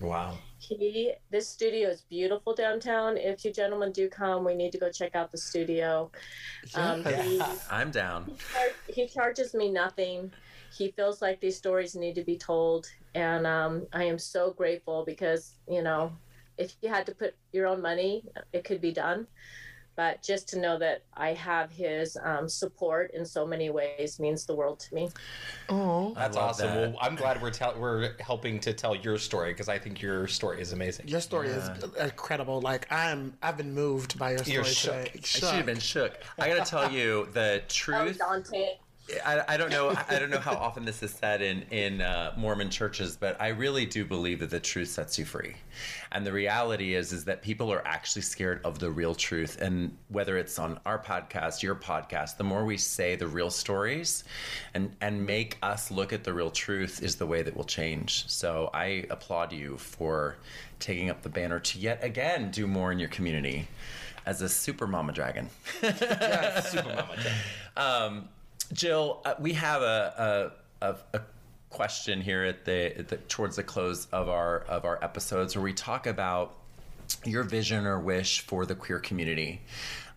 Wow. 0.00 0.38
He 0.68 1.12
this 1.30 1.48
studio 1.48 1.88
is 1.88 2.02
beautiful 2.02 2.54
downtown 2.54 3.16
if 3.16 3.44
you 3.44 3.52
gentlemen 3.52 3.92
do 3.92 4.08
come 4.08 4.44
we 4.44 4.54
need 4.54 4.72
to 4.72 4.78
go 4.78 4.90
check 4.90 5.14
out 5.14 5.30
the 5.30 5.38
studio 5.38 6.10
um, 6.74 7.02
Yes. 7.04 7.24
he- 7.26 7.42
i'm 7.70 7.90
down 7.90 8.30
char- 8.52 8.94
he 8.94 9.06
charges 9.06 9.54
me 9.54 9.70
nothing. 9.70 10.32
He 10.76 10.90
feels 10.90 11.22
like 11.22 11.40
these 11.40 11.56
stories 11.56 11.94
need 11.94 12.16
to 12.16 12.24
be 12.24 12.36
told, 12.36 12.88
and 13.14 13.46
um, 13.46 13.86
I 13.92 14.02
am 14.04 14.18
so 14.18 14.50
grateful 14.52 15.04
because 15.06 15.54
you 15.68 15.82
know, 15.82 16.10
if 16.58 16.74
you 16.82 16.88
had 16.88 17.06
to 17.06 17.14
put 17.14 17.36
your 17.52 17.68
own 17.68 17.80
money, 17.80 18.24
it 18.52 18.64
could 18.64 18.80
be 18.80 18.90
done. 18.92 19.28
But 19.96 20.22
just 20.22 20.48
to 20.50 20.58
know 20.58 20.78
that 20.78 21.02
I 21.14 21.34
have 21.34 21.70
his 21.70 22.16
um, 22.22 22.48
support 22.48 23.12
in 23.14 23.24
so 23.24 23.46
many 23.46 23.70
ways 23.70 24.18
means 24.18 24.44
the 24.44 24.54
world 24.54 24.80
to 24.80 24.94
me. 24.94 25.10
Oh, 25.68 26.12
That's 26.16 26.36
awesome. 26.36 26.66
that. 26.66 26.90
Well, 26.90 26.98
I'm 27.00 27.14
glad 27.14 27.40
we're 27.40 27.50
tell- 27.50 27.78
we're 27.78 28.14
helping 28.20 28.58
to 28.60 28.72
tell 28.72 28.94
your 28.94 29.18
story 29.18 29.52
because 29.52 29.68
I 29.68 29.78
think 29.78 30.02
your 30.02 30.26
story 30.26 30.60
is 30.60 30.72
amazing. 30.72 31.08
your 31.08 31.20
story 31.20 31.48
is 31.48 31.68
incredible. 32.00 32.60
Like 32.60 32.90
I'm, 32.92 33.34
I've 33.42 33.56
been 33.56 33.72
moved 33.72 34.18
by 34.18 34.30
your 34.30 34.38
story 34.38 34.54
You're 34.54 34.64
today. 34.64 35.10
i 35.14 35.20
should 35.22 35.44
have 35.44 35.66
been 35.66 35.78
shook 35.78 36.18
i 36.38 36.48
gotta 36.48 36.68
tell 36.68 36.90
you 36.90 37.28
the 37.32 37.60
Oh, 37.64 37.68
truth 37.68 38.18
Dante. 38.18 38.74
I, 39.24 39.42
I 39.48 39.56
don't 39.58 39.70
know. 39.70 39.94
I 40.08 40.18
don't 40.18 40.30
know 40.30 40.38
how 40.38 40.54
often 40.54 40.84
this 40.84 41.02
is 41.02 41.10
said 41.12 41.42
in 41.42 41.62
in 41.70 42.00
uh, 42.00 42.32
Mormon 42.38 42.70
churches, 42.70 43.16
but 43.16 43.40
I 43.40 43.48
really 43.48 43.84
do 43.84 44.04
believe 44.04 44.40
that 44.40 44.48
the 44.50 44.60
truth 44.60 44.88
sets 44.88 45.18
you 45.18 45.26
free. 45.26 45.54
And 46.12 46.24
the 46.24 46.32
reality 46.32 46.94
is, 46.94 47.12
is 47.12 47.24
that 47.26 47.42
people 47.42 47.70
are 47.70 47.86
actually 47.86 48.22
scared 48.22 48.60
of 48.64 48.78
the 48.78 48.90
real 48.90 49.14
truth. 49.14 49.60
And 49.60 49.94
whether 50.08 50.38
it's 50.38 50.58
on 50.58 50.80
our 50.86 50.98
podcast, 50.98 51.62
your 51.62 51.74
podcast, 51.74 52.38
the 52.38 52.44
more 52.44 52.64
we 52.64 52.78
say 52.78 53.14
the 53.14 53.26
real 53.26 53.50
stories, 53.50 54.24
and 54.72 54.94
and 55.02 55.26
make 55.26 55.58
us 55.62 55.90
look 55.90 56.14
at 56.14 56.24
the 56.24 56.32
real 56.32 56.50
truth, 56.50 57.02
is 57.02 57.16
the 57.16 57.26
way 57.26 57.42
that 57.42 57.54
will 57.54 57.64
change. 57.64 58.26
So 58.28 58.70
I 58.72 59.04
applaud 59.10 59.52
you 59.52 59.76
for 59.76 60.36
taking 60.80 61.10
up 61.10 61.20
the 61.20 61.28
banner 61.28 61.60
to 61.60 61.78
yet 61.78 62.02
again 62.02 62.50
do 62.50 62.66
more 62.66 62.90
in 62.90 62.98
your 62.98 63.08
community 63.10 63.68
as 64.26 64.40
a 64.40 64.48
super 64.48 64.86
mama 64.86 65.12
dragon. 65.12 65.50
Super 65.80 66.84
Mama. 66.88 67.16
Um, 67.76 68.28
Jill, 68.74 69.22
uh, 69.24 69.34
we 69.38 69.52
have 69.54 69.82
a, 69.82 70.52
a 70.82 70.84
a, 70.84 70.96
a 71.14 71.20
question 71.70 72.20
here 72.20 72.44
at 72.44 72.64
the, 72.64 72.98
at 72.98 73.08
the 73.08 73.16
towards 73.16 73.56
the 73.56 73.62
close 73.62 74.06
of 74.12 74.28
our 74.28 74.60
of 74.62 74.84
our 74.84 75.02
episodes 75.02 75.56
where 75.56 75.62
we 75.62 75.72
talk 75.72 76.06
about 76.06 76.56
your 77.24 77.42
vision 77.42 77.86
or 77.86 77.98
wish 78.00 78.40
for 78.40 78.66
the 78.66 78.74
queer 78.74 78.98
community. 78.98 79.60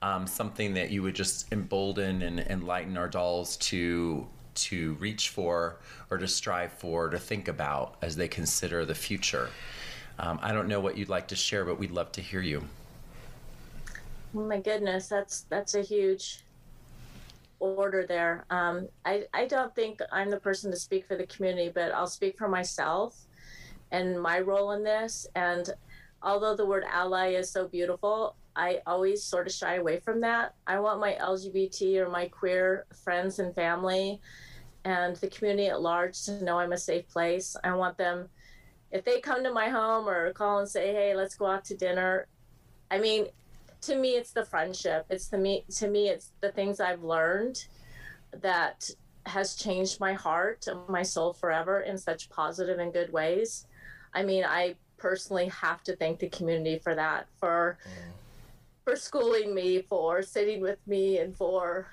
Um, 0.01 0.27
something 0.27 0.75
that 0.75 0.91
you 0.91 1.01
would 1.01 1.15
just 1.15 1.51
embolden 1.51 2.21
and 2.21 2.39
enlighten 2.39 2.97
our 2.97 3.07
dolls 3.07 3.57
to 3.57 4.27
to 4.55 4.93
reach 4.95 5.29
for 5.29 5.77
or 6.09 6.17
to 6.17 6.27
strive 6.27 6.73
for 6.73 7.09
to 7.09 7.19
think 7.19 7.47
about 7.47 7.95
as 8.01 8.15
they 8.15 8.27
consider 8.27 8.85
the 8.85 8.95
future. 8.95 9.49
Um, 10.19 10.39
I 10.41 10.51
don't 10.51 10.67
know 10.67 10.79
what 10.79 10.97
you'd 10.97 11.09
like 11.09 11.27
to 11.27 11.35
share, 11.35 11.63
but 11.63 11.77
we'd 11.77 11.91
love 11.91 12.11
to 12.13 12.21
hear 12.21 12.41
you. 12.41 12.63
Oh 14.35 14.45
my 14.47 14.59
goodness, 14.59 15.07
that's 15.07 15.41
that's 15.41 15.75
a 15.75 15.81
huge 15.81 16.43
order 17.59 18.05
there. 18.07 18.45
Um, 18.49 18.87
I 19.05 19.25
I 19.33 19.45
don't 19.45 19.73
think 19.75 19.99
I'm 20.11 20.29
the 20.29 20.39
person 20.39 20.71
to 20.71 20.77
speak 20.77 21.07
for 21.07 21.15
the 21.15 21.27
community, 21.27 21.71
but 21.73 21.91
I'll 21.91 22.07
speak 22.07 22.37
for 22.37 22.47
myself 22.47 23.25
and 23.91 24.21
my 24.21 24.39
role 24.39 24.71
in 24.71 24.83
this. 24.83 25.27
And 25.35 25.69
although 26.21 26.55
the 26.55 26.65
word 26.65 26.83
ally 26.89 27.29
is 27.29 27.49
so 27.51 27.67
beautiful, 27.67 28.35
I 28.55 28.81
always 28.87 29.23
sort 29.23 29.47
of 29.47 29.53
shy 29.53 29.75
away 29.75 29.99
from 29.99 30.19
that. 30.21 30.55
I 30.65 30.79
want 30.79 30.99
my 30.99 31.15
LGBT 31.21 31.97
or 31.97 32.09
my 32.09 32.27
queer 32.27 32.85
friends 33.03 33.39
and 33.39 33.53
family 33.53 34.19
and 34.83 35.15
the 35.17 35.27
community 35.27 35.67
at 35.67 35.81
large 35.81 36.23
to 36.23 36.43
know 36.43 36.59
I'm 36.59 36.71
a 36.71 36.77
safe 36.77 37.07
place. 37.07 37.55
I 37.63 37.75
want 37.75 37.97
them, 37.97 38.29
if 38.91 39.03
they 39.03 39.19
come 39.19 39.43
to 39.43 39.53
my 39.53 39.69
home 39.69 40.07
or 40.07 40.31
call 40.33 40.59
and 40.59 40.69
say, 40.69 40.93
hey, 40.93 41.13
let's 41.13 41.35
go 41.35 41.45
out 41.45 41.65
to 41.65 41.75
dinner. 41.75 42.27
I 42.89 42.97
mean, 42.97 43.27
to 43.87 43.95
me, 43.95 44.09
it's 44.09 44.31
the 44.31 44.45
friendship. 44.45 45.05
It's 45.09 45.27
the 45.27 45.37
me, 45.37 45.63
to 45.77 45.87
me, 45.87 46.09
it's 46.09 46.31
the 46.41 46.51
things 46.51 46.79
I've 46.79 47.03
learned 47.03 47.65
that 48.41 48.89
has 49.25 49.55
changed 49.55 49.99
my 49.99 50.13
heart 50.13 50.67
and 50.67 50.79
my 50.89 51.03
soul 51.03 51.33
forever 51.33 51.81
in 51.81 51.97
such 51.97 52.29
positive 52.29 52.79
and 52.79 52.91
good 52.91 53.11
ways. 53.11 53.65
I 54.13 54.23
mean, 54.23 54.43
I 54.43 54.75
personally 54.97 55.47
have 55.47 55.83
to 55.83 55.95
thank 55.95 56.19
the 56.19 56.29
community 56.29 56.79
for 56.79 56.95
that, 56.95 57.27
for 57.39 57.77
mm. 57.85 58.11
for 58.83 58.95
schooling 58.95 59.55
me, 59.55 59.81
for 59.81 60.21
sitting 60.21 60.61
with 60.61 60.79
me, 60.85 61.19
and 61.19 61.35
for 61.35 61.87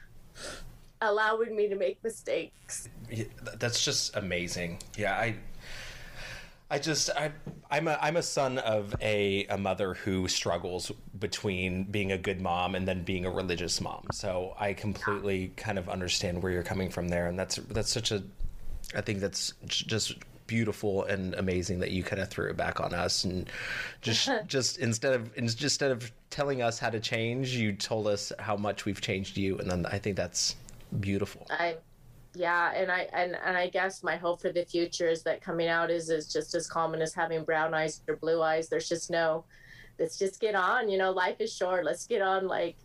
allowing 1.00 1.54
me 1.54 1.68
to 1.68 1.76
make 1.76 2.02
mistakes. 2.02 2.88
That's 3.58 3.84
just 3.84 4.16
amazing. 4.16 4.80
Yeah, 4.96 5.14
I 5.14 5.36
I 6.74 6.78
just 6.80 7.08
I 7.10 7.30
I'm 7.70 7.86
a 7.86 7.96
I'm 8.02 8.16
a 8.16 8.22
son 8.22 8.58
of 8.58 8.96
a, 9.00 9.46
a 9.46 9.56
mother 9.56 9.94
who 9.94 10.26
struggles 10.26 10.90
between 11.20 11.84
being 11.84 12.10
a 12.10 12.18
good 12.18 12.40
mom 12.40 12.74
and 12.74 12.86
then 12.86 13.04
being 13.04 13.24
a 13.26 13.30
religious 13.30 13.80
mom. 13.80 14.08
So 14.10 14.56
I 14.58 14.72
completely 14.72 15.52
kind 15.56 15.78
of 15.78 15.88
understand 15.88 16.42
where 16.42 16.50
you're 16.50 16.64
coming 16.64 16.90
from 16.90 17.06
there 17.06 17.28
and 17.28 17.38
that's 17.38 17.56
that's 17.70 17.92
such 17.92 18.10
a 18.10 18.24
I 18.92 19.02
think 19.02 19.20
that's 19.20 19.54
just 19.68 20.16
beautiful 20.48 21.04
and 21.04 21.34
amazing 21.34 21.78
that 21.78 21.92
you 21.92 22.02
kind 22.02 22.20
of 22.20 22.28
threw 22.28 22.50
it 22.50 22.56
back 22.56 22.80
on 22.80 22.92
us 22.92 23.22
and 23.22 23.48
just 24.02 24.28
just 24.48 24.78
instead 24.78 25.14
of 25.14 25.30
instead 25.36 25.92
of 25.92 26.10
telling 26.30 26.60
us 26.60 26.80
how 26.80 26.90
to 26.90 26.98
change, 26.98 27.54
you 27.54 27.72
told 27.72 28.08
us 28.08 28.32
how 28.40 28.56
much 28.56 28.84
we've 28.84 29.00
changed 29.00 29.36
you 29.36 29.56
and 29.58 29.70
then 29.70 29.86
I 29.86 30.00
think 30.00 30.16
that's 30.16 30.56
beautiful. 30.98 31.46
I 31.50 31.76
yeah, 32.34 32.72
and 32.72 32.90
I 32.90 33.08
and, 33.12 33.36
and 33.44 33.56
I 33.56 33.68
guess 33.68 34.02
my 34.02 34.16
hope 34.16 34.40
for 34.40 34.50
the 34.50 34.64
future 34.64 35.08
is 35.08 35.22
that 35.22 35.40
coming 35.40 35.68
out 35.68 35.90
is 35.90 36.10
is 36.10 36.32
just 36.32 36.54
as 36.54 36.66
common 36.66 37.00
as 37.02 37.14
having 37.14 37.44
brown 37.44 37.74
eyes 37.74 38.02
or 38.08 38.16
blue 38.16 38.42
eyes. 38.42 38.68
There's 38.68 38.88
just 38.88 39.10
no 39.10 39.44
let's 39.98 40.18
just 40.18 40.40
get 40.40 40.54
on, 40.54 40.88
you 40.88 40.98
know, 40.98 41.12
life 41.12 41.36
is 41.38 41.54
short. 41.54 41.84
Let's 41.84 42.06
get 42.06 42.20
on 42.20 42.48
like 42.48 42.76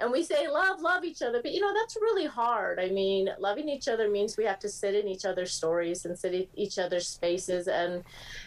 and 0.00 0.12
we 0.12 0.22
say 0.22 0.48
love 0.48 0.80
love 0.80 1.04
each 1.04 1.22
other 1.22 1.40
but 1.42 1.52
you 1.52 1.60
know 1.60 1.72
that's 1.72 1.96
really 1.96 2.26
hard 2.26 2.78
i 2.78 2.88
mean 2.88 3.30
loving 3.38 3.68
each 3.68 3.88
other 3.88 4.08
means 4.08 4.36
we 4.36 4.44
have 4.44 4.58
to 4.58 4.68
sit 4.68 4.94
in 4.94 5.08
each 5.08 5.24
other's 5.24 5.52
stories 5.52 6.04
and 6.04 6.18
sit 6.18 6.34
in 6.34 6.46
each 6.54 6.78
other's 6.78 7.08
spaces 7.08 7.66
and 7.68 8.04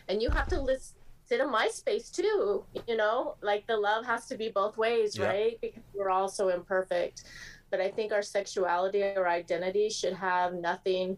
and 0.09 0.21
you 0.21 0.29
have 0.29 0.47
to 0.47 0.61
listen 0.61 0.95
sit 1.25 1.39
in 1.39 1.51
my 1.51 1.67
space 1.67 2.09
too 2.09 2.63
you 2.87 2.97
know 2.97 3.35
like 3.41 3.65
the 3.67 3.77
love 3.77 4.03
has 4.03 4.25
to 4.25 4.35
be 4.35 4.49
both 4.49 4.77
ways 4.77 5.15
yeah. 5.15 5.27
right 5.27 5.61
because 5.61 5.83
we're 5.93 6.09
all 6.09 6.27
so 6.27 6.49
imperfect 6.49 7.23
but 7.71 7.79
i 7.79 7.89
think 7.89 8.11
our 8.11 8.21
sexuality 8.21 9.01
or 9.01 9.27
identity 9.27 9.89
should 9.89 10.13
have 10.13 10.53
nothing 10.53 11.17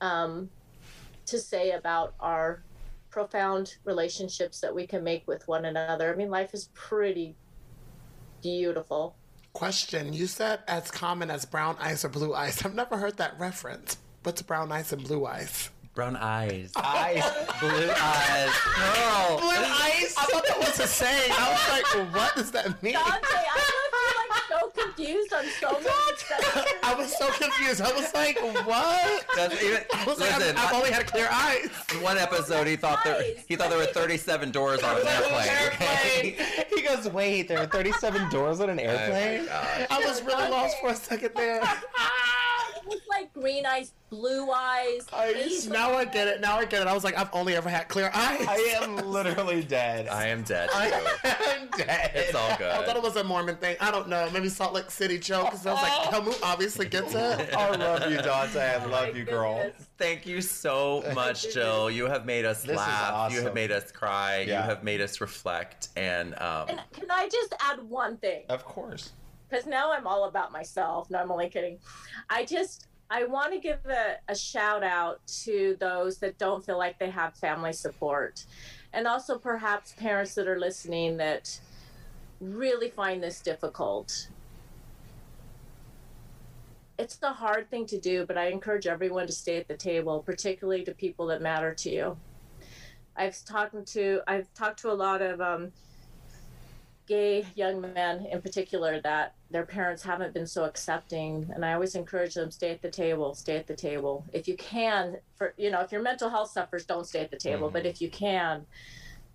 um, 0.00 0.48
to 1.26 1.38
say 1.38 1.72
about 1.72 2.14
our 2.20 2.62
profound 3.10 3.76
relationships 3.84 4.60
that 4.60 4.74
we 4.74 4.86
can 4.86 5.02
make 5.02 5.26
with 5.26 5.46
one 5.48 5.64
another 5.64 6.12
i 6.12 6.16
mean 6.16 6.30
life 6.30 6.54
is 6.54 6.68
pretty 6.74 7.34
beautiful 8.42 9.16
Question. 9.58 10.12
You 10.12 10.28
said 10.28 10.60
as 10.68 10.88
common 10.88 11.32
as 11.32 11.44
brown 11.44 11.76
eyes 11.80 12.04
or 12.04 12.08
blue 12.10 12.32
eyes. 12.32 12.64
I've 12.64 12.76
never 12.76 12.96
heard 12.96 13.16
that 13.16 13.36
reference. 13.40 13.98
What's 14.22 14.40
brown 14.40 14.70
eyes 14.70 14.92
and 14.92 15.02
blue 15.02 15.26
eyes? 15.26 15.70
Brown 15.94 16.14
eyes. 16.14 16.70
Eyes. 16.76 17.24
blue 17.58 17.90
eyes. 17.90 18.50
Girl. 18.76 19.38
Blue 19.38 19.50
ice? 19.50 20.14
I 20.16 20.24
thought 20.30 20.46
that 20.46 20.58
was 20.58 20.78
a 20.78 20.86
saying. 20.86 21.32
I 21.32 21.50
was 21.50 21.96
like, 21.96 22.14
what 22.14 22.36
does 22.36 22.52
that 22.52 22.80
mean? 22.84 22.92
Dante, 22.92 23.08
I 23.10 23.16
like 23.16 23.24
so 23.26 23.77
confused 24.98 25.32
on 25.32 25.44
so 25.60 25.72
many 25.72 25.88
I 26.82 26.94
was 26.94 27.16
so 27.16 27.28
confused. 27.28 27.80
I 27.80 27.92
was 27.92 28.12
like, 28.14 28.38
what? 28.66 29.24
That's 29.36 29.62
even, 29.62 29.82
I 29.94 30.04
was 30.04 30.18
listen, 30.18 30.40
like, 30.40 30.56
I've, 30.58 30.68
I've, 30.68 30.74
only 30.74 30.90
had 30.90 31.06
clear 31.06 31.28
eyes. 31.30 31.68
In 31.94 32.02
one 32.02 32.18
episode, 32.18 32.66
he 32.66 32.76
thought 32.76 32.98
there 33.04 33.22
he 33.46 33.56
thought 33.56 33.70
there 33.70 33.78
were 33.78 33.86
37 33.86 34.50
doors 34.50 34.82
on 34.82 35.00
an 35.00 35.06
airplane. 35.06 35.48
airplane. 35.48 36.66
he 36.74 36.82
goes, 36.82 37.08
wait, 37.08 37.48
there 37.48 37.58
are 37.58 37.66
37 37.66 38.28
doors 38.30 38.60
on 38.60 38.70
an 38.70 38.80
oh 38.80 38.82
airplane? 38.82 39.48
Oh 39.50 39.86
I 39.90 40.04
was 40.04 40.22
really 40.22 40.48
lost 40.50 40.76
for 40.80 40.90
a 40.90 40.96
second 40.96 41.30
there. 41.34 41.62
was 42.88 43.00
like 43.08 43.32
green 43.32 43.66
eyes, 43.66 43.92
blue 44.10 44.50
eyes. 44.50 45.06
I, 45.12 45.66
now 45.68 45.94
I 45.94 46.04
get 46.04 46.28
it. 46.28 46.40
Now 46.40 46.56
I 46.56 46.64
get 46.64 46.82
it. 46.82 46.88
I 46.88 46.94
was 46.94 47.04
like, 47.04 47.16
I've 47.16 47.30
only 47.32 47.54
ever 47.54 47.68
had 47.68 47.88
clear 47.88 48.10
eyes. 48.14 48.46
I 48.48 48.56
am 48.80 48.96
literally 48.96 49.62
dead. 49.62 50.08
I 50.08 50.28
am 50.28 50.42
dead. 50.42 50.70
I 50.72 50.86
am 51.24 51.68
dead. 51.76 52.12
It's 52.14 52.34
all 52.34 52.56
good. 52.56 52.70
I 52.70 52.84
thought 52.84 52.96
it 52.96 53.02
was 53.02 53.16
a 53.16 53.24
Mormon 53.24 53.56
thing. 53.56 53.76
I 53.80 53.90
don't 53.90 54.08
know. 54.08 54.28
Maybe 54.32 54.48
Salt 54.48 54.72
Lake 54.72 54.90
City 54.90 55.18
joke. 55.18 55.46
Because 55.46 55.66
I 55.66 55.72
was 55.72 55.82
like, 55.82 55.92
Helmut 56.12 56.40
obviously 56.42 56.86
gets 56.86 57.14
it. 57.14 57.54
I 57.56 57.76
love 57.76 58.10
you, 58.10 58.18
Dante. 58.18 58.60
I 58.60 58.84
oh 58.84 58.88
love 58.88 59.16
you, 59.16 59.24
girl. 59.24 59.70
Thank 59.98 60.26
you 60.26 60.40
so 60.40 61.04
much, 61.14 61.52
Jill. 61.54 61.90
You 61.90 62.06
have 62.06 62.24
made 62.24 62.44
us 62.44 62.62
this 62.62 62.76
laugh. 62.76 63.12
Awesome. 63.12 63.36
You 63.36 63.44
have 63.44 63.54
made 63.54 63.70
us 63.70 63.92
cry. 63.92 64.44
Yeah. 64.46 64.62
You 64.62 64.68
have 64.68 64.82
made 64.82 65.00
us 65.00 65.20
reflect. 65.20 65.88
And, 65.96 66.34
um, 66.40 66.68
and 66.68 66.80
can 66.92 67.10
I 67.10 67.28
just 67.28 67.54
add 67.60 67.82
one 67.82 68.16
thing? 68.18 68.44
Of 68.48 68.64
course 68.64 69.12
because 69.48 69.66
now 69.66 69.92
I'm 69.92 70.06
all 70.06 70.24
about 70.24 70.52
myself. 70.52 71.10
No, 71.10 71.18
I'm 71.18 71.30
only 71.30 71.48
kidding. 71.48 71.78
I 72.28 72.44
just 72.44 72.88
I 73.10 73.24
want 73.24 73.52
to 73.52 73.58
give 73.58 73.78
a, 73.86 74.16
a, 74.28 74.34
shout 74.34 74.84
out 74.84 75.20
to 75.44 75.76
those 75.80 76.18
that 76.18 76.36
don't 76.36 76.64
feel 76.64 76.76
like 76.76 76.98
they 76.98 77.08
have 77.08 77.34
family 77.34 77.72
support. 77.72 78.44
And 78.92 79.06
also, 79.06 79.38
perhaps 79.38 79.92
parents 79.92 80.34
that 80.34 80.46
are 80.46 80.58
listening 80.58 81.16
that 81.16 81.58
really 82.40 82.90
find 82.90 83.22
this 83.22 83.40
difficult. 83.40 84.28
It's 86.98 87.18
a 87.22 87.32
hard 87.32 87.70
thing 87.70 87.86
to 87.86 87.98
do, 87.98 88.26
but 88.26 88.36
I 88.36 88.48
encourage 88.48 88.86
everyone 88.86 89.26
to 89.26 89.32
stay 89.32 89.56
at 89.56 89.68
the 89.68 89.76
table, 89.76 90.20
particularly 90.20 90.84
to 90.84 90.92
people 90.92 91.26
that 91.28 91.40
matter 91.40 91.72
to 91.74 91.90
you. 91.90 92.16
I've 93.16 93.42
talked 93.44 93.86
to 93.94 94.20
I've 94.26 94.52
talked 94.54 94.80
to 94.80 94.90
a 94.90 94.94
lot 94.94 95.22
of 95.22 95.40
um, 95.40 95.72
gay 97.08 97.44
young 97.54 97.80
men 97.80 98.26
in 98.26 98.40
particular 98.40 99.00
that 99.00 99.34
their 99.50 99.64
parents 99.64 100.02
haven't 100.02 100.34
been 100.34 100.46
so 100.46 100.64
accepting. 100.64 101.50
And 101.54 101.64
i 101.64 101.72
always 101.72 101.94
encourage 101.94 102.34
them 102.34 102.50
stay 102.50 102.70
at 102.70 102.82
the 102.82 102.90
table 102.90 103.34
stay 103.34 103.56
at 103.56 103.66
the 103.66 103.74
table. 103.74 104.24
If 104.32 104.46
you 104.46 104.56
can 104.56 105.16
for 105.36 105.54
you 105.56 105.70
know 105.70 105.80
if 105.80 105.90
your 105.90 106.02
mental 106.02 106.28
health 106.28 106.50
suffers 106.50 106.84
don't 106.84 107.06
stay 107.06 107.20
at 107.20 107.30
the 107.30 107.38
table. 107.38 107.68
Mm-hmm. 107.68 107.72
but 107.72 107.86
if 107.86 108.00
you 108.00 108.10
can 108.10 108.66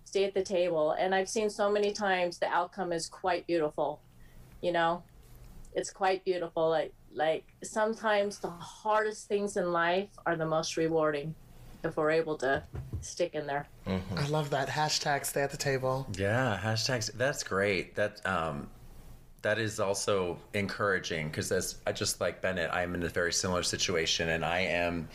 stay 0.04 0.24
at 0.24 0.34
the 0.34 0.42
table. 0.42 0.92
And 0.92 1.14
i've 1.14 1.28
seen 1.28 1.50
so 1.50 1.70
many 1.70 1.92
times 1.92 2.38
the 2.38 2.48
outcome 2.48 2.92
is 2.92 3.08
quite 3.08 3.46
beautiful 3.46 4.00
you 4.64 4.72
know? 4.72 5.02
It's 5.74 5.90
quite 5.90 6.24
beautiful. 6.24 6.70
Like 6.70 6.92
like 7.12 7.44
sometimes 7.62 8.38
the 8.38 8.50
hardest 8.50 9.28
things 9.28 9.56
in 9.56 9.72
life 9.72 10.08
are 10.26 10.34
the 10.34 10.46
most 10.46 10.76
rewarding 10.76 11.34
if 11.84 11.96
we're 11.96 12.10
able 12.10 12.36
to 12.38 12.62
stick 13.00 13.34
in 13.34 13.46
there. 13.46 13.66
Mm-hmm. 13.86 14.18
I 14.18 14.26
love 14.28 14.50
that 14.50 14.68
hashtag 14.68 15.26
stay 15.26 15.42
at 15.42 15.50
the 15.50 15.56
table. 15.56 16.06
Yeah, 16.16 16.58
hashtags. 16.62 17.12
That's 17.12 17.42
great. 17.42 17.94
That 17.94 18.24
um, 18.26 18.68
that 19.42 19.58
is 19.58 19.78
also 19.78 20.38
encouraging 20.54 21.28
because 21.28 21.52
as 21.52 21.76
I 21.86 21.92
just 21.92 22.20
like 22.20 22.40
Bennett, 22.40 22.70
I'm 22.72 22.94
in 22.94 23.02
a 23.02 23.08
very 23.08 23.32
similar 23.32 23.62
situation, 23.62 24.30
and 24.30 24.44
I 24.44 24.60
am 24.60 25.08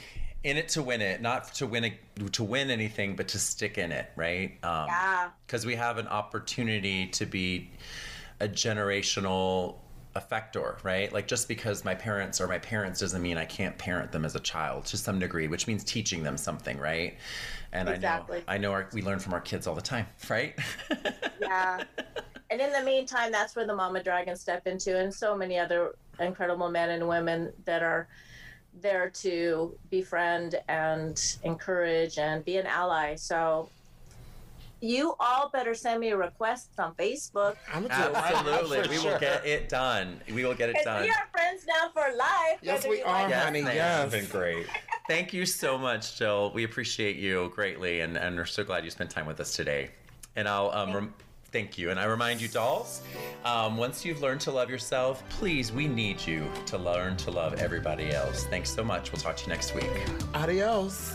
in 0.44 0.58
it 0.58 0.70
to 0.70 0.84
win 0.84 1.02
it, 1.02 1.22
not 1.22 1.54
to 1.56 1.68
win 1.68 1.86
a, 1.86 2.30
to 2.30 2.44
win 2.44 2.70
anything, 2.70 3.16
but 3.16 3.28
to 3.30 3.39
stick 3.39 3.78
in 3.78 3.91
it, 3.91 4.10
right? 4.16 4.52
Um, 4.64 4.88
yeah. 4.88 5.30
Because 5.46 5.66
we 5.66 5.76
have 5.76 5.98
an 5.98 6.08
opportunity 6.08 7.08
to 7.08 7.26
be 7.26 7.72
a 8.39 8.48
generational 8.48 9.76
effector, 10.20 10.84
right? 10.84 11.12
Like 11.12 11.28
just 11.28 11.48
because 11.48 11.86
my 11.86 11.96
parents 11.96 12.42
are 12.42 12.48
my 12.48 12.60
parents 12.60 13.00
doesn't 13.00 13.22
mean 13.22 13.38
I 13.38 13.46
can't 13.46 13.78
parent 13.78 14.12
them 14.12 14.26
as 14.26 14.36
a 14.36 14.40
child 14.40 14.86
to 14.86 14.98
some 14.98 15.20
degree, 15.20 15.48
which 15.48 15.68
means 15.68 15.84
teaching 15.84 16.24
them 16.24 16.38
something, 16.38 16.78
right? 16.78 17.18
And 17.72 17.90
exactly. 17.90 18.44
I 18.48 18.58
know 18.58 18.70
I 18.70 18.70
know 18.70 18.72
our, 18.72 18.90
we 18.94 19.02
learn 19.02 19.20
from 19.20 19.34
our 19.34 19.42
kids 19.42 19.68
all 19.68 19.76
the 19.76 19.82
time, 19.82 20.08
right? 20.30 20.58
yeah. 21.42 21.84
And 22.52 22.60
in 22.60 22.72
the 22.72 22.82
meantime, 22.82 23.32
that's 23.32 23.56
where 23.56 23.68
the 23.68 23.76
mama 23.76 24.02
dragons 24.02 24.42
step 24.42 24.66
into, 24.66 24.98
and 24.98 25.14
so 25.14 25.38
many 25.38 25.60
other 25.60 25.94
incredible 26.20 26.68
men 26.72 26.90
and 26.90 27.08
women 27.08 27.54
that 27.66 27.84
are 27.84 28.08
there 28.82 29.10
to 29.10 29.78
befriend 29.90 30.60
and 30.68 31.38
encourage 31.44 32.18
and 32.18 32.44
be 32.46 32.58
an 32.58 32.66
ally. 32.66 33.16
So 33.16 33.70
you 34.82 35.16
all 35.20 35.50
better 35.50 35.74
send 35.74 36.00
me 36.00 36.10
a 36.10 36.18
request 36.18 36.70
on 36.80 36.94
Facebook. 36.96 37.56
I'm 37.74 37.88
gonna 37.88 38.04
do 38.04 38.10
it 38.10 38.14
right 38.14 38.46
now. 38.46 38.60
Absolutely. 38.60 38.98
We 38.98 39.04
will 39.04 39.20
get 39.20 39.46
it 39.46 39.70
done. 39.70 40.22
We 40.34 40.46
will 40.46 40.56
get 40.56 40.70
it 40.70 40.78
done. 40.84 41.04
we 41.04 41.10
are 41.10 41.28
friends 41.32 41.66
now 41.68 41.90
for 41.94 42.16
life. 42.16 42.60
Yes, 42.62 42.88
we 42.88 43.02
are, 43.02 43.24
like 43.24 43.32
it 43.32 43.36
or 43.36 43.40
honey. 43.40 43.62
ma'am. 43.62 43.76
Yes. 43.76 44.12
Been 44.12 44.26
great. 44.26 44.68
Thank 45.08 45.34
you 45.34 45.46
so 45.46 45.78
much, 45.78 46.18
Jill. 46.18 46.52
We 46.54 46.64
appreciate 46.64 47.16
you 47.16 47.52
greatly, 47.56 48.02
and, 48.02 48.18
and 48.18 48.36
we're 48.36 48.46
so 48.46 48.64
glad 48.64 48.86
you 48.86 48.92
spent 48.92 49.10
time 49.10 49.26
with 49.26 49.40
us 49.40 49.56
today. 49.56 49.92
And 50.36 50.48
I'll 50.48 50.70
um, 50.72 50.94
rem- 50.94 51.14
thank 51.52 51.78
you. 51.78 51.90
And 51.90 52.00
I 52.00 52.06
remind 52.06 52.40
you, 52.42 52.48
dolls, 52.48 53.02
um, 53.44 53.76
once 53.78 54.06
you've 54.06 54.22
learned 54.22 54.42
to 54.42 54.52
love 54.52 54.70
yourself, 54.70 55.24
please, 55.30 55.72
we 55.72 55.88
need 55.88 56.26
you 56.26 56.46
to 56.68 56.78
learn 56.78 57.18
to 57.18 57.32
love 57.32 57.56
everybody 57.56 58.12
else. 58.12 58.46
Thanks 58.46 58.70
so 58.70 58.84
much. 58.84 59.12
We'll 59.12 59.22
talk 59.22 59.36
to 59.38 59.44
you 59.46 59.50
next 59.50 59.74
week. 59.74 59.90
Adios. 60.36 61.14